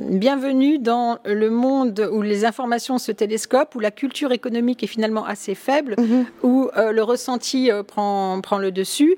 bienvenue 0.09 0.77
dans 0.77 1.17
le 1.25 1.49
monde 1.49 2.07
où 2.11 2.21
les 2.21 2.45
informations 2.45 2.97
se 2.97 3.11
télescopent, 3.11 3.75
où 3.75 3.79
la 3.79 3.91
culture 3.91 4.31
économique 4.31 4.83
est 4.83 4.87
finalement 4.87 5.25
assez 5.25 5.55
faible, 5.55 5.95
mhm. 5.97 6.25
où 6.43 6.69
euh, 6.77 6.91
le 6.91 7.01
ressenti 7.01 7.71
euh, 7.71 7.83
prend, 7.83 8.39
prend 8.41 8.59
le 8.59 8.71
dessus. 8.71 9.15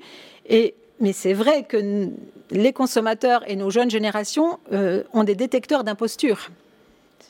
Et, 0.48 0.76
mais 1.00 1.14
c'est 1.14 1.34
vrai 1.34 1.64
que 1.64 2.10
les 2.52 2.74
consommateurs 2.74 3.44
et 3.48 3.56
nos 3.56 3.70
jeunes 3.70 3.90
générations 3.90 4.60
euh, 4.72 5.04
ont 5.14 5.24
des 5.24 5.36
détecteurs 5.36 5.84
d'imposture. 5.84 6.50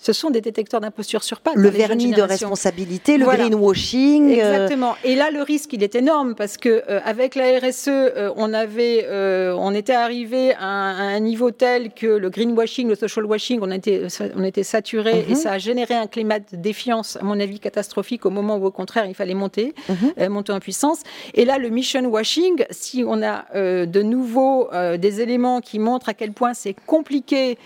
Ce 0.01 0.13
sont 0.13 0.31
des 0.31 0.41
détecteurs 0.41 0.81
d'imposture 0.81 1.23
sur 1.23 1.41
pattes. 1.41 1.53
Le 1.55 1.69
vernis 1.69 2.11
de 2.11 2.23
responsabilité, 2.23 3.19
le 3.19 3.25
greenwashing. 3.27 4.31
Exactement. 4.31 4.95
Et 5.03 5.13
là, 5.13 5.29
le 5.29 5.43
risque, 5.43 5.73
il 5.73 5.83
est 5.83 5.93
énorme 5.93 6.33
parce 6.33 6.57
que 6.57 6.83
avec 7.05 7.35
la 7.35 7.59
RSE, 7.59 8.33
on 8.35 8.51
avait, 8.51 9.07
on 9.55 9.75
était 9.75 9.93
arrivé 9.93 10.55
à 10.55 10.65
un, 10.65 11.19
niveau 11.19 11.51
tel 11.51 11.91
que 11.93 12.07
le 12.07 12.31
greenwashing, 12.31 12.87
le 12.87 12.95
social 12.95 13.25
washing, 13.25 13.59
on 13.61 13.69
était, 13.69 14.07
on 14.35 14.43
était 14.43 14.63
saturé 14.63 15.23
et 15.27 15.33
mhm. 15.33 15.35
ça 15.35 15.51
a 15.51 15.57
généré 15.59 15.93
un 15.93 16.07
climat 16.07 16.39
de 16.39 16.57
défiance, 16.57 17.17
à 17.17 17.23
mon 17.23 17.39
avis, 17.39 17.59
catastrophique 17.59 18.25
au 18.25 18.31
moment 18.31 18.57
où, 18.57 18.65
au 18.65 18.71
contraire, 18.71 19.05
il 19.05 19.13
fallait 19.13 19.35
monter, 19.35 19.75
mhm. 19.87 20.29
monter 20.29 20.51
en 20.51 20.59
puissance. 20.59 21.01
Et 21.35 21.45
là, 21.45 21.59
le 21.59 21.69
mission 21.69 22.03
washing, 22.05 22.65
si 22.71 23.03
on 23.05 23.21
a 23.21 23.45
de 23.53 24.01
nouveau 24.01 24.67
des 24.97 25.21
éléments 25.21 25.61
qui 25.61 25.77
montrent 25.77 26.09
à 26.09 26.15
quel 26.15 26.31
point 26.31 26.55
c'est 26.55 26.75
compliqué 26.87 27.59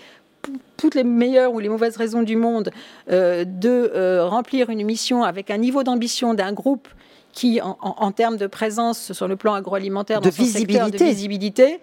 toutes 0.76 0.94
les 0.94 1.04
meilleures 1.04 1.52
ou 1.52 1.58
les 1.58 1.68
mauvaises 1.68 1.96
raisons 1.96 2.22
du 2.22 2.36
monde 2.36 2.70
euh, 3.10 3.44
de 3.44 3.90
euh, 3.94 4.26
remplir 4.26 4.70
une 4.70 4.84
mission 4.84 5.22
avec 5.22 5.50
un 5.50 5.58
niveau 5.58 5.82
d'ambition 5.82 6.34
d'un 6.34 6.52
groupe 6.52 6.88
qui, 7.32 7.60
en, 7.62 8.12
termes 8.12 8.38
de 8.38 8.46
présence 8.46 9.12
sur 9.12 9.28
le 9.28 9.36
plan 9.36 9.52
agroalimentaire, 9.52 10.22
de 10.22 10.30
visibilité, 10.30 10.90
de 10.90 11.04
visibilité 11.04 11.80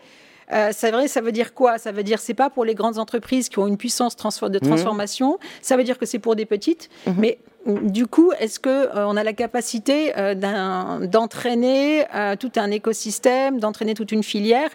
euh, 0.51 0.71
c'est 0.73 0.91
vrai, 0.91 1.07
ça 1.07 1.21
veut 1.21 1.31
dire 1.31 1.53
quoi? 1.53 1.77
Ça 1.77 1.91
veut 1.91 2.03
dire 2.03 2.19
c'est 2.19 2.33
pas 2.33 2.49
pour 2.49 2.65
les 2.65 2.75
grandes 2.75 2.99
entreprises 2.99 3.47
qui 3.49 3.59
ont 3.59 3.65
une 3.65 3.77
puissance 3.77 4.15
de 4.15 4.57
mmh. 4.57 4.59
transformation. 4.59 5.39
Ça 5.61 5.77
veut 5.77 5.85
dire 5.85 5.97
que 5.97 6.05
c'est 6.05 6.19
pour 6.19 6.35
des 6.35 6.45
petites. 6.45 6.89
Mmh. 7.07 7.11
Mais 7.17 7.37
du 7.65 8.07
coup, 8.07 8.31
est-ce 8.39 8.59
que 8.59 8.89
on 8.93 9.15
a 9.15 9.23
la 9.23 9.31
capacité 9.31 10.11
d'entraîner 11.07 12.05
tout 12.39 12.51
un 12.57 12.69
écosystème, 12.71 13.59
d'entraîner 13.59 13.93
toute 13.93 14.11
une 14.11 14.21
filière 14.21 14.69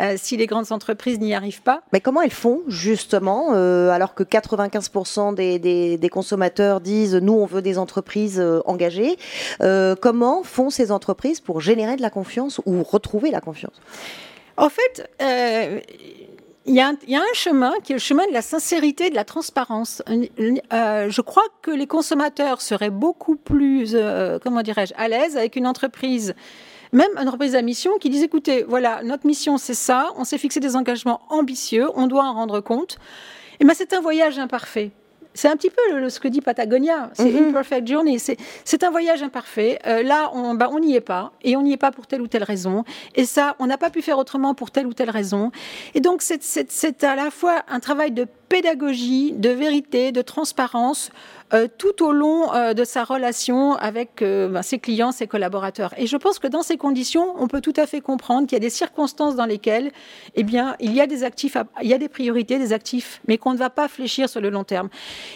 euh, 0.00 0.14
si 0.16 0.36
les 0.36 0.46
grandes 0.46 0.72
entreprises 0.72 1.18
n'y 1.18 1.34
arrivent 1.34 1.62
pas. 1.62 1.82
Mais 1.92 2.00
comment 2.00 2.22
elles 2.22 2.30
font 2.30 2.62
justement, 2.68 3.50
euh, 3.52 3.90
alors 3.90 4.14
que 4.14 4.22
95% 4.22 5.34
des, 5.34 6.08
consommateurs 6.10 6.80
disent 6.80 7.14
nous 7.14 7.34
on 7.34 7.46
veut 7.46 7.62
des 7.62 7.78
entreprises 7.78 8.40
euh, 8.40 8.60
engagées, 8.66 9.16
comment 10.00 10.42
font 10.42 10.70
ces 10.70 10.90
entreprises 10.90 11.40
pour 11.40 11.60
générer 11.60 11.96
de 11.96 12.02
la 12.02 12.10
confiance 12.10 12.60
ou 12.66 12.82
retrouver 12.82 13.30
la 13.30 13.40
confiance? 13.40 13.80
En 14.56 14.68
fait, 14.68 15.08
il 16.66 16.74
y, 16.74 16.80
a 16.80 16.88
un, 16.88 17.34
chemin 17.34 17.72
qui 17.82 17.92
est 17.92 17.96
le 17.96 18.00
chemin 18.00 18.26
de 18.26 18.32
la 18.32 18.42
sincérité, 18.42 19.10
de 19.10 19.14
la 19.14 19.24
transparence. 19.24 20.02
je 20.08 21.20
crois 21.20 21.44
que 21.62 21.70
les 21.70 21.86
consommateurs 21.86 22.60
seraient 22.60 22.90
beaucoup 22.90 23.36
plus, 23.36 23.96
comment 24.42 24.62
dirais-je, 24.62 24.94
à 24.96 25.08
l'aise 25.08 25.36
avec 25.36 25.56
une 25.56 25.66
entreprise 25.66 26.34
même 26.92 27.10
une 27.16 27.26
entreprise 27.26 27.54
à 27.54 27.62
mission 27.62 27.98
qui 27.98 28.10
dit 28.10 28.22
écoutez, 28.22 28.64
voilà, 28.64 29.02
notre 29.02 29.26
mission 29.26 29.58
c'est 29.58 29.74
ça, 29.74 30.10
on 30.16 30.24
s'est 30.24 30.38
fixé 30.38 30.60
des 30.60 30.76
engagements 30.76 31.20
ambitieux, 31.30 31.88
on 31.94 32.06
doit 32.06 32.24
en 32.24 32.34
rendre 32.34 32.60
compte. 32.60 32.98
Et 33.60 33.64
bien 33.64 33.74
c'est 33.74 33.92
un 33.92 34.00
voyage 34.00 34.38
imparfait. 34.38 34.92
C'est 35.34 35.48
un 35.48 35.56
petit 35.56 35.70
peu 35.70 36.08
ce 36.10 36.20
que 36.20 36.28
dit 36.28 36.42
Patagonia, 36.42 37.10
c'est 37.14 37.30
une 37.30 37.46
mhm. 37.46 37.52
perfect 37.52 37.88
journey, 37.88 38.18
c'est 38.18 38.84
un 38.84 38.90
voyage 38.90 39.22
imparfait. 39.22 39.78
Euh, 39.86 40.02
là, 40.02 40.30
on 40.34 40.54
bah, 40.54 40.68
n'y 40.78 40.94
est 40.94 41.00
pas, 41.00 41.32
et 41.42 41.56
on 41.56 41.62
n'y 41.62 41.72
est 41.72 41.78
pas 41.78 41.90
pour 41.90 42.06
telle 42.06 42.20
ou 42.20 42.26
telle 42.26 42.44
raison. 42.44 42.84
Et 43.14 43.24
ça, 43.24 43.56
on 43.58 43.66
n'a 43.66 43.78
pas 43.78 43.88
pu 43.88 44.02
faire 44.02 44.18
autrement 44.18 44.54
pour 44.54 44.70
telle 44.70 44.86
ou 44.86 44.92
telle 44.92 45.08
raison. 45.08 45.50
Et 45.94 46.00
donc, 46.00 46.20
c'est 46.20 47.04
à 47.04 47.16
la 47.16 47.30
fois 47.30 47.62
un 47.68 47.80
travail 47.80 48.10
de 48.10 48.26
pédagogie, 48.50 49.32
de 49.32 49.48
vérité, 49.48 50.12
de 50.12 50.20
transparence, 50.20 51.10
euh, 51.54 51.68
tout 51.76 52.02
au 52.02 52.12
long 52.12 52.52
euh, 52.54 52.72
de 52.72 52.84
sa 52.84 53.04
relation 53.04 53.74
avec 53.74 54.22
euh, 54.22 54.48
ben, 54.48 54.62
ses 54.62 54.78
clients, 54.78 55.12
ses 55.12 55.26
collaborateurs. 55.26 55.92
Et 55.98 56.06
je 56.06 56.16
pense 56.16 56.38
que 56.38 56.46
dans 56.46 56.62
ces 56.62 56.76
conditions, 56.76 57.34
on 57.38 57.46
peut 57.46 57.60
tout 57.60 57.74
à 57.76 57.86
fait 57.86 58.00
comprendre 58.00 58.46
qu'il 58.46 58.56
y 58.56 58.60
a 58.60 58.60
des 58.60 58.70
circonstances 58.70 59.36
dans 59.36 59.44
lesquelles, 59.44 59.92
eh 60.34 60.44
bien, 60.44 60.76
il 60.80 60.94
y 60.94 61.00
a 61.00 61.06
des 61.06 61.24
actifs, 61.24 61.56
il 61.82 61.88
y 61.88 61.94
a 61.94 61.98
des 61.98 62.08
priorités, 62.08 62.58
des 62.58 62.72
actifs, 62.72 63.20
mais 63.28 63.36
qu'on 63.36 63.52
ne 63.52 63.58
va 63.58 63.70
pas 63.70 63.88
fléchir 63.88 64.28
sur 64.28 64.40
le 64.40 64.50
long 64.50 64.64
terme. 64.64 64.88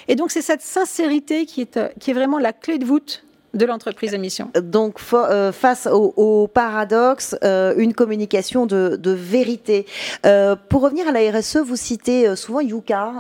Et 0.09 0.15
donc, 0.15 0.31
c'est 0.31 0.43
cette 0.43 0.63
sincérité 0.63 1.45
qui 1.45 1.61
est, 1.61 1.79
qui 1.99 2.11
est 2.13 2.15
vraiment 2.15 2.39
la 2.39 2.53
clé 2.53 2.79
de 2.79 2.87
voûte 2.87 3.27
de 3.57 3.67
l'entreprise 3.67 4.15
à 4.15 4.19
mission. 4.19 4.51
Donc, 4.63 4.99
euh, 5.13 5.53
face 5.53 5.89
au, 5.91 6.49
paradoxe, 6.53 7.37
euh, 7.43 7.75
une 7.77 7.95
communication 7.95 8.67
de, 8.67 8.99
vérité. 9.07 9.87
Euh, 10.25 10.57
pour 10.69 10.83
revenir 10.83 11.09
à 11.09 11.13
la 11.13 11.31
RSE, 11.31 11.59
vous 11.59 11.77
citez 11.77 12.35
souvent 12.37 12.61
Yuka 12.61 13.13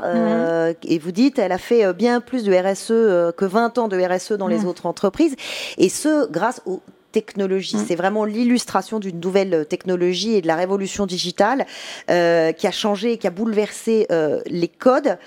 et 0.84 0.98
vous 0.98 1.12
dites 1.12 1.38
elle 1.38 1.52
a 1.52 1.58
fait 1.58 1.92
bien 1.94 2.20
plus 2.20 2.44
de 2.44 2.52
RSE 2.52 3.32
que 3.36 3.44
20 3.44 3.78
ans 3.78 3.88
de 3.88 3.98
RSE 3.98 4.32
dans 4.32 4.48
les 4.48 4.64
autres 4.64 4.86
entreprises, 4.86 5.36
et 5.78 5.88
ce 5.88 6.30
grâce 6.30 6.60
au 6.66 6.80
technologie. 7.12 7.76
Mm. 7.76 7.84
C'est 7.86 7.96
vraiment 7.96 8.24
l'illustration 8.24 8.98
d'une 8.98 9.20
nouvelle 9.20 9.66
technologie 9.66 10.34
et 10.34 10.42
de 10.42 10.46
la 10.46 10.56
révolution 10.56 11.06
digitale 11.06 11.66
euh, 12.10 12.52
qui 12.52 12.66
a 12.66 12.70
changé, 12.70 13.18
qui 13.18 13.26
a 13.26 13.30
bouleversé 13.30 14.06
euh, 14.10 14.40
les 14.46 14.68
codes. 14.68 15.18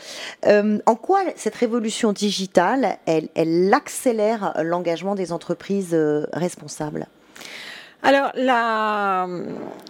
Euh, 0.45 0.79
en 0.85 0.95
quoi 0.95 1.21
cette 1.35 1.55
révolution 1.55 2.13
digitale, 2.13 2.97
elle, 3.05 3.29
elle 3.35 3.73
accélère 3.73 4.53
l'engagement 4.63 5.15
des 5.15 5.31
entreprises 5.31 5.97
responsables? 6.33 7.07
Alors, 8.01 8.31
la, 8.35 9.27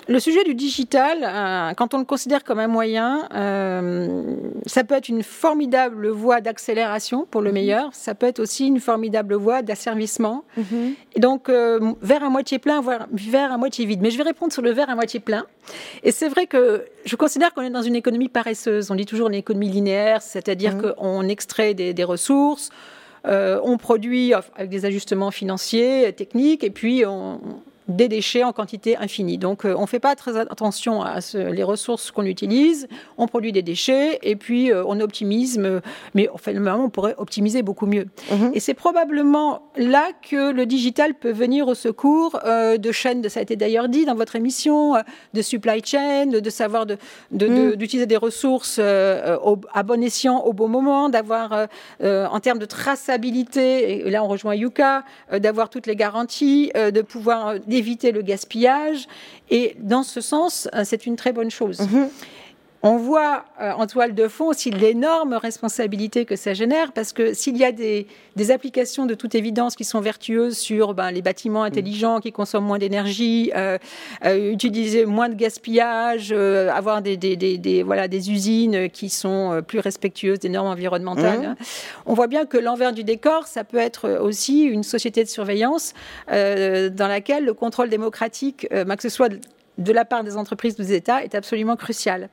le 0.07 0.19
sujet 0.19 0.43
du 0.43 0.55
digital, 0.55 1.19
euh, 1.21 1.73
quand 1.75 1.93
on 1.93 1.99
le 1.99 2.05
considère 2.05 2.43
comme 2.43 2.57
un 2.57 2.67
moyen, 2.67 3.29
euh, 3.35 4.35
ça 4.65 4.83
peut 4.83 4.95
être 4.95 5.09
une 5.09 5.21
formidable 5.21 6.07
voie 6.07 6.41
d'accélération 6.41 7.27
pour 7.29 7.41
le 7.41 7.49
mhm. 7.49 7.53
meilleur, 7.53 7.89
ça 7.93 8.15
peut 8.15 8.25
être 8.25 8.39
aussi 8.39 8.65
une 8.65 8.79
formidable 8.79 9.35
voie 9.35 9.61
d'asservissement. 9.61 10.43
Mhm. 10.57 10.95
Et 11.13 11.19
donc, 11.19 11.49
euh, 11.49 11.93
vers 12.01 12.23
à 12.23 12.29
moitié 12.29 12.57
plein, 12.57 12.81
voire 12.81 13.07
vers 13.11 13.51
à 13.51 13.57
moitié 13.57 13.85
vide. 13.85 14.01
Mais 14.01 14.09
je 14.09 14.17
vais 14.17 14.23
répondre 14.23 14.51
sur 14.51 14.63
le 14.63 14.71
verre 14.71 14.89
à 14.89 14.95
moitié 14.95 15.19
plein. 15.19 15.45
Et 16.01 16.11
c'est 16.11 16.29
vrai 16.29 16.47
que 16.47 16.85
je 17.05 17.15
considère 17.15 17.53
qu'on 17.53 17.61
est 17.61 17.69
dans 17.69 17.83
une 17.83 17.95
économie 17.95 18.29
paresseuse. 18.29 18.89
On 18.89 18.95
dit 18.95 19.05
toujours 19.05 19.27
une 19.27 19.35
économie 19.35 19.69
linéaire, 19.69 20.23
c'est-à-dire 20.23 20.75
mhm. 20.75 20.93
qu'on 20.95 21.27
extrait 21.27 21.75
des, 21.75 21.93
des 21.93 22.03
ressources. 22.03 22.71
on 23.25 23.77
produit 23.77 24.33
avec 24.33 24.69
des 24.69 24.85
ajustements 24.85 25.29
financiers, 25.29 26.11
techniques, 26.13 26.63
et 26.63 26.71
puis 26.71 27.05
on, 27.05 27.39
des 27.89 28.07
déchets 28.07 28.43
en 28.43 28.53
quantité 28.53 28.95
infinie. 28.97 29.37
Donc 29.37 29.65
euh, 29.65 29.73
on 29.75 29.81
ne 29.81 29.87
fait 29.87 29.99
pas 29.99 30.15
très 30.15 30.37
attention 30.37 31.01
à 31.01 31.19
les 31.33 31.63
ressources 31.63 32.11
qu'on 32.11 32.25
utilise, 32.25 32.87
on 33.17 33.27
produit 33.27 33.51
des 33.51 33.63
déchets 33.63 34.19
et 34.21 34.35
puis 34.35 34.71
euh, 34.71 34.83
on 34.85 34.99
optimise, 34.99 35.59
mais 36.13 36.29
fait, 36.37 36.53
normalement 36.53 36.85
on 36.85 36.89
pourrait 36.89 37.15
optimiser 37.17 37.63
beaucoup 37.63 37.87
mieux. 37.87 38.05
Mhm. 38.31 38.51
Et 38.53 38.59
c'est 38.59 38.75
probablement 38.75 39.63
là 39.75 40.09
que 40.29 40.51
le 40.51 40.65
digital 40.65 41.15
peut 41.15 41.31
venir 41.31 41.67
au 41.67 41.73
secours 41.73 42.39
euh, 42.45 42.77
de 42.77 42.91
chaînes, 42.91 43.27
ça 43.27 43.39
a 43.39 43.43
été 43.43 43.55
d'ailleurs 43.55 43.89
dit 43.89 44.05
dans 44.05 44.15
votre 44.15 44.35
émission, 44.35 44.93
de 45.33 45.41
supply 45.41 45.81
chain, 45.83 46.27
de, 46.27 46.49
savoir 46.49 46.85
mhm. 46.85 47.75
d'utiliser 47.75 48.05
de, 48.05 48.09
des 48.09 48.17
ressources 48.17 48.79
à 48.79 49.83
bon 49.83 50.03
escient 50.03 50.39
au 50.41 50.53
bon 50.53 50.67
moment, 50.67 51.09
d'avoir 51.09 51.67
en 52.01 52.39
termes 52.39 52.59
de 52.59 52.65
traçabilité, 52.65 54.07
et 54.07 54.09
là 54.09 54.23
on 54.23 54.27
rejoint 54.27 54.55
Yuka, 54.55 55.03
d'avoir 55.31 55.69
toutes 55.69 55.87
les 55.87 55.95
garanties, 55.95 56.71
de 56.75 57.01
pouvoir 57.01 57.55
éviter 57.79 58.11
le 58.11 58.21
gaspillage. 58.21 59.07
Et 59.49 59.75
dans 59.79 60.03
ce 60.03 60.21
sens, 60.21 60.67
euh, 60.73 60.83
c'est 60.85 61.05
une 61.05 61.15
très 61.15 61.33
bonne 61.33 61.51
chose. 61.51 61.79
Mhm. 61.79 62.09
On 62.81 62.95
voit 62.95 63.43
euh, 63.59 63.71
en 63.73 63.87
toile 63.87 64.15
de 64.15 64.29
fond 64.29 64.45
aussi 64.45 64.71
l'énorme 64.71 65.33
responsabilité 65.33 66.23
que 66.23 66.37
ça 66.37 66.53
génère, 66.53 66.93
parce 66.93 67.11
que 67.11 67.33
s'il 67.33 67.57
y 67.57 67.65
a 67.65 67.73
des, 67.73 68.07
applications 68.51 69.05
de 69.05 69.15
toute 69.15 69.35
évidence 69.35 69.75
qui 69.75 69.83
sont 69.83 69.99
vertueuses 69.99 70.57
sur 70.57 70.93
ben, 70.93 71.11
les 71.11 71.21
bâtiments 71.21 71.63
intelligents 71.63 72.21
qui 72.21 72.31
consomment 72.31 72.65
moins 72.65 72.77
d'énergie, 72.77 73.51
euh, 73.53 73.77
utiliser 74.25 75.05
moins 75.05 75.27
de 75.27 75.35
gaspillage, 75.35 76.31
avoir 76.31 77.01
des, 77.01 77.83
voilà, 77.85 78.07
des 78.07 78.31
usines 78.31 78.89
qui 78.89 79.09
sont 79.09 79.61
plus 79.67 79.79
respectueuses 79.79 80.39
des 80.39 80.47
normes 80.47 80.69
environnementales, 80.69 81.39
mhm. 81.39 81.55
on 82.05 82.13
voit 82.13 82.27
bien 82.27 82.45
que 82.45 82.57
l'envers 82.57 82.93
du 82.93 83.03
décor, 83.03 83.45
ça 83.45 83.65
peut 83.65 83.77
être 83.77 84.09
aussi 84.21 84.63
une 84.63 84.83
société 84.83 85.23
de 85.23 85.29
surveillance 85.29 85.93
dans 86.29 87.07
laquelle 87.07 87.43
le 87.43 87.53
contrôle 87.53 87.89
démocratique, 87.89 88.67
ben, 88.71 88.95
que 88.95 89.03
ce 89.03 89.09
soit 89.09 89.29
de 89.79 89.91
la 89.91 90.05
part 90.05 90.23
des 90.23 90.37
entreprises 90.37 90.75
ou 90.77 90.83
des 90.83 90.93
États 90.93 91.23
est 91.23 91.35
absolument 91.35 91.75
crucial. 91.75 92.29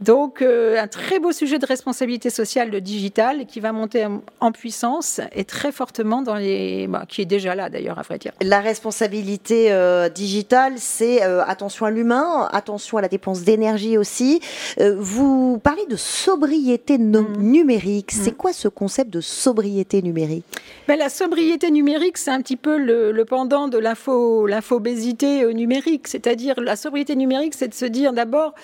Donc, 0.00 0.42
euh, 0.42 0.80
un 0.80 0.88
très 0.88 1.20
beau 1.20 1.30
sujet 1.30 1.58
de 1.58 1.66
responsabilité 1.66 2.28
sociale, 2.28 2.70
le 2.70 2.80
digital, 2.80 3.46
qui 3.46 3.60
va 3.60 3.72
monter 3.72 4.06
en 4.40 4.52
puissance 4.52 5.20
et 5.32 5.44
très 5.44 5.70
fortement 5.70 6.20
dans 6.20 6.34
les. 6.34 6.88
Bah, 6.88 7.04
qui 7.08 7.22
est 7.22 7.26
déjà 7.26 7.54
là 7.54 7.70
d'ailleurs, 7.70 7.98
à 7.98 8.02
vrai 8.02 8.18
dire. 8.18 8.32
La 8.42 8.60
responsabilité 8.60 9.72
euh, 9.72 10.08
digitale, 10.08 10.74
c'est 10.76 11.22
euh, 11.22 11.44
attention 11.44 11.86
à 11.86 11.90
l'humain, 11.90 12.48
attention 12.52 12.98
à 12.98 13.02
la 13.02 13.08
dépense 13.08 13.42
d'énergie 13.42 13.96
aussi. 13.96 14.40
vous 14.78 15.58
parlez 15.62 15.86
de 15.86 15.96
sobriété 15.96 16.98
mm. 16.98 17.36
numérique. 17.38 18.10
C'est 18.10 18.32
mm. 18.32 18.36
quoi 18.36 18.52
ce 18.52 18.66
concept 18.66 19.10
de 19.10 19.20
sobriété 19.20 20.02
numérique? 20.02 20.44
Ben, 20.88 20.98
La 20.98 21.08
sobriété 21.08 21.70
numérique, 21.70 22.18
c'est 22.18 22.32
un 22.32 22.40
petit 22.40 22.56
peu 22.56 22.78
le, 22.78 23.12
le 23.12 23.24
pendant 23.24 23.68
de 23.68 23.78
l'infobésité 23.78 25.54
numérique. 25.54 26.08
C'est-à-dire, 26.08 26.60
la 26.60 26.74
sobriété 26.74 27.14
numérique, 27.14 27.54
c'est 27.54 27.68
de 27.68 27.74
se 27.74 27.84
dire 27.84 28.12
d'abord. 28.12 28.54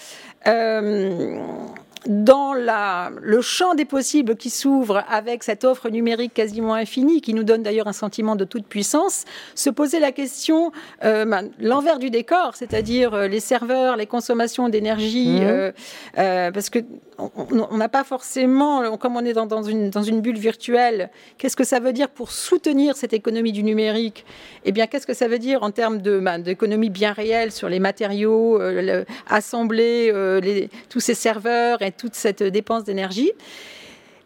Euh, 0.46 1.66
dans 2.07 2.55
la, 2.55 3.11
le 3.21 3.41
champ 3.41 3.75
des 3.75 3.85
possibles 3.85 4.37
qui 4.37 4.51
s'ouvre 4.51 5.05
avec 5.09 5.43
cette 5.43 5.65
offre 5.65 5.89
numérique 5.91 6.35
quasiment 6.35 6.75
infinie, 6.75 7.21
qui 7.21 7.35
nous 7.35 7.45
donne 7.45 7.63
d'ailleurs 7.63 7.89
un 7.89 7.93
sentiment 7.93 8.37
de 8.37 8.45
toute 8.45 8.67
puissance, 8.67 9.25
se 9.55 9.71
poser 9.71 10.01
la 10.01 10.13
question, 10.13 10.73
euh, 11.05 11.25
ben, 11.25 11.51
l'envers 11.59 11.99
du 11.99 12.11
décor, 12.11 12.55
c'est-à-dire 12.55 13.15
euh, 13.15 13.29
les 13.29 13.41
serveurs, 13.41 13.97
les 13.97 14.07
consommations 14.07 14.69
d'énergie, 14.69 15.41
mmh. 15.41 15.73
parce 16.53 16.71
que 16.71 16.81
on 17.37 17.77
n'a 17.77 17.89
pas 17.89 18.05
forcément, 18.05 18.97
comme 18.97 19.17
on 19.17 19.25
est 19.25 19.33
dans, 19.33 19.63
une, 19.63 19.91
dans 19.91 20.03
une 20.03 20.21
bulle 20.21 20.39
virtuelle, 20.39 21.11
qu'est-ce 21.39 21.57
que 21.57 21.65
ça 21.65 21.81
veut 21.81 21.93
dire 21.93 22.09
pour 22.09 22.31
soutenir 22.31 22.97
cette 22.97 23.13
économie 23.13 23.53
du 23.53 23.63
numérique? 23.63 24.25
Eh 24.65 24.73
bien, 24.73 24.87
qu'est-ce 24.87 25.07
que 25.07 25.15
ça 25.15 25.29
veut 25.29 25.39
dire 25.39 25.63
en 25.63 25.71
termes 25.71 25.99
bah, 25.99 26.39
d'économie 26.39 26.91
bien 26.91 27.13
réelle 27.13 27.53
sur 27.53 27.69
les 27.69 27.81
matériaux, 27.81 28.61
euh, 28.61 29.05
assembler 29.29 30.11
euh, 30.13 30.41
les, 30.41 30.71
tous 30.89 31.01
ces 31.01 31.15
serveurs 31.15 31.83
et 31.83 31.89
toute 31.92 32.14
cette 32.14 32.42
dépense 32.42 32.85
d'énergie 32.85 33.33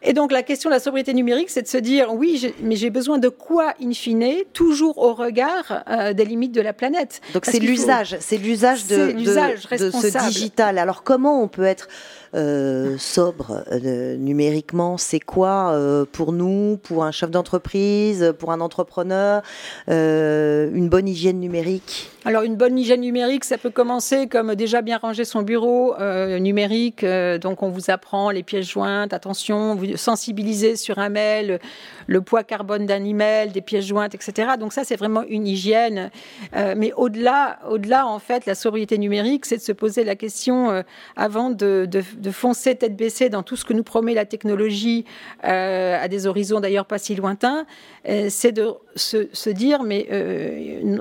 et 0.05 0.13
donc 0.13 0.31
la 0.31 0.43
question 0.43 0.69
de 0.69 0.75
la 0.75 0.79
sobriété 0.79 1.13
numérique, 1.13 1.49
c'est 1.49 1.63
de 1.63 1.67
se 1.67 1.77
dire 1.77 2.13
oui, 2.13 2.53
mais 2.61 2.75
j'ai 2.75 2.91
besoin 2.91 3.17
de 3.17 3.27
quoi 3.27 3.73
in 3.81 3.91
fine, 3.91 4.43
toujours 4.53 4.99
au 4.99 5.13
regard 5.15 5.83
euh, 5.89 6.13
des 6.13 6.25
limites 6.25 6.51
de 6.51 6.61
la 6.61 6.73
planète? 6.73 7.21
Donc 7.33 7.45
c'est 7.45 7.59
l'usage, 7.59 8.15
c'est 8.19 8.37
l'usage 8.37 8.85
de, 8.85 9.11
de, 9.11 9.91
ce 9.91 10.27
digital. 10.27 10.77
Alors 10.77 11.03
comment 11.03 11.41
on 11.41 11.47
peut 11.47 11.63
être 11.63 11.87
euh, 12.35 12.97
sobre 12.97 13.63
euh, 13.71 14.17
numériquement 14.17 14.97
C'est 14.97 15.19
quoi 15.19 15.73
pour 16.11 16.31
nous, 16.31 16.77
pour 16.83 17.03
un 17.03 17.11
chef 17.11 17.31
d'entreprise, 17.31 18.33
pour 18.39 18.51
un 18.51 18.61
entrepreneur, 18.61 19.41
une 19.87 20.89
bonne 20.89 21.07
hygiène 21.07 21.39
numérique? 21.39 22.11
Alors 22.25 22.41
une 22.41 22.55
bonne 22.55 22.77
hygiène 22.77 23.01
numérique, 23.01 23.43
ça 23.43 23.57
peut 23.57 23.69
commencer 23.69 24.27
comme 24.27 24.55
déjà 24.55 24.81
bien 24.81 24.97
ranger 24.97 25.25
son 25.25 25.43
bureau 25.43 25.95
numérique. 26.39 27.05
donc 27.05 27.61
on 27.63 27.69
vous 27.69 27.89
apprend 27.89 28.31
les 28.31 28.43
pièces 28.43 28.67
jointes, 28.67 29.13
attention, 29.13 29.75
vous 29.75 29.95
sensibiliser 29.97 30.75
sur 30.75 30.99
un 30.99 31.09
mail, 31.09 31.59
le 32.07 32.21
poids 32.21 32.43
carbone 32.43 32.85
d'un 32.85 33.03
email, 33.03 33.49
des 33.49 33.61
pièces 33.61 33.85
jointes, 33.85 34.15
etc. 34.15 34.51
Donc 34.59 34.73
ça, 34.73 34.83
c'est 34.83 34.95
vraiment 34.95 35.23
une 35.27 35.47
hygiène. 35.47 36.11
Euh, 36.55 36.75
mais 36.77 36.93
au-delà, 36.93 37.59
au-delà, 37.69 38.07
en 38.07 38.19
fait, 38.19 38.45
la 38.45 38.55
sobriété 38.55 38.97
numérique, 38.97 39.45
c'est 39.45 39.57
de 39.57 39.61
se 39.61 39.71
poser 39.71 40.03
la 40.03 40.15
question 40.15 40.71
euh, 40.71 40.81
avant 41.15 41.49
de, 41.49 41.87
foncer 42.31 42.75
tête 42.75 42.95
baissée 42.95 43.29
dans 43.29 43.43
tout 43.43 43.55
ce 43.55 43.65
que 43.65 43.73
nous 43.73 43.83
promet 43.83 44.13
la 44.13 44.25
technologie 44.25 45.05
euh, 45.43 46.01
à 46.01 46.07
des 46.07 46.27
horizons 46.27 46.59
d'ailleurs 46.59 46.85
pas 46.85 46.97
si 46.97 47.15
lointains. 47.15 47.65
c'est 48.05 48.51
de 48.51 48.73
se, 48.95 49.49
dire, 49.49 49.83
mais 49.83 50.07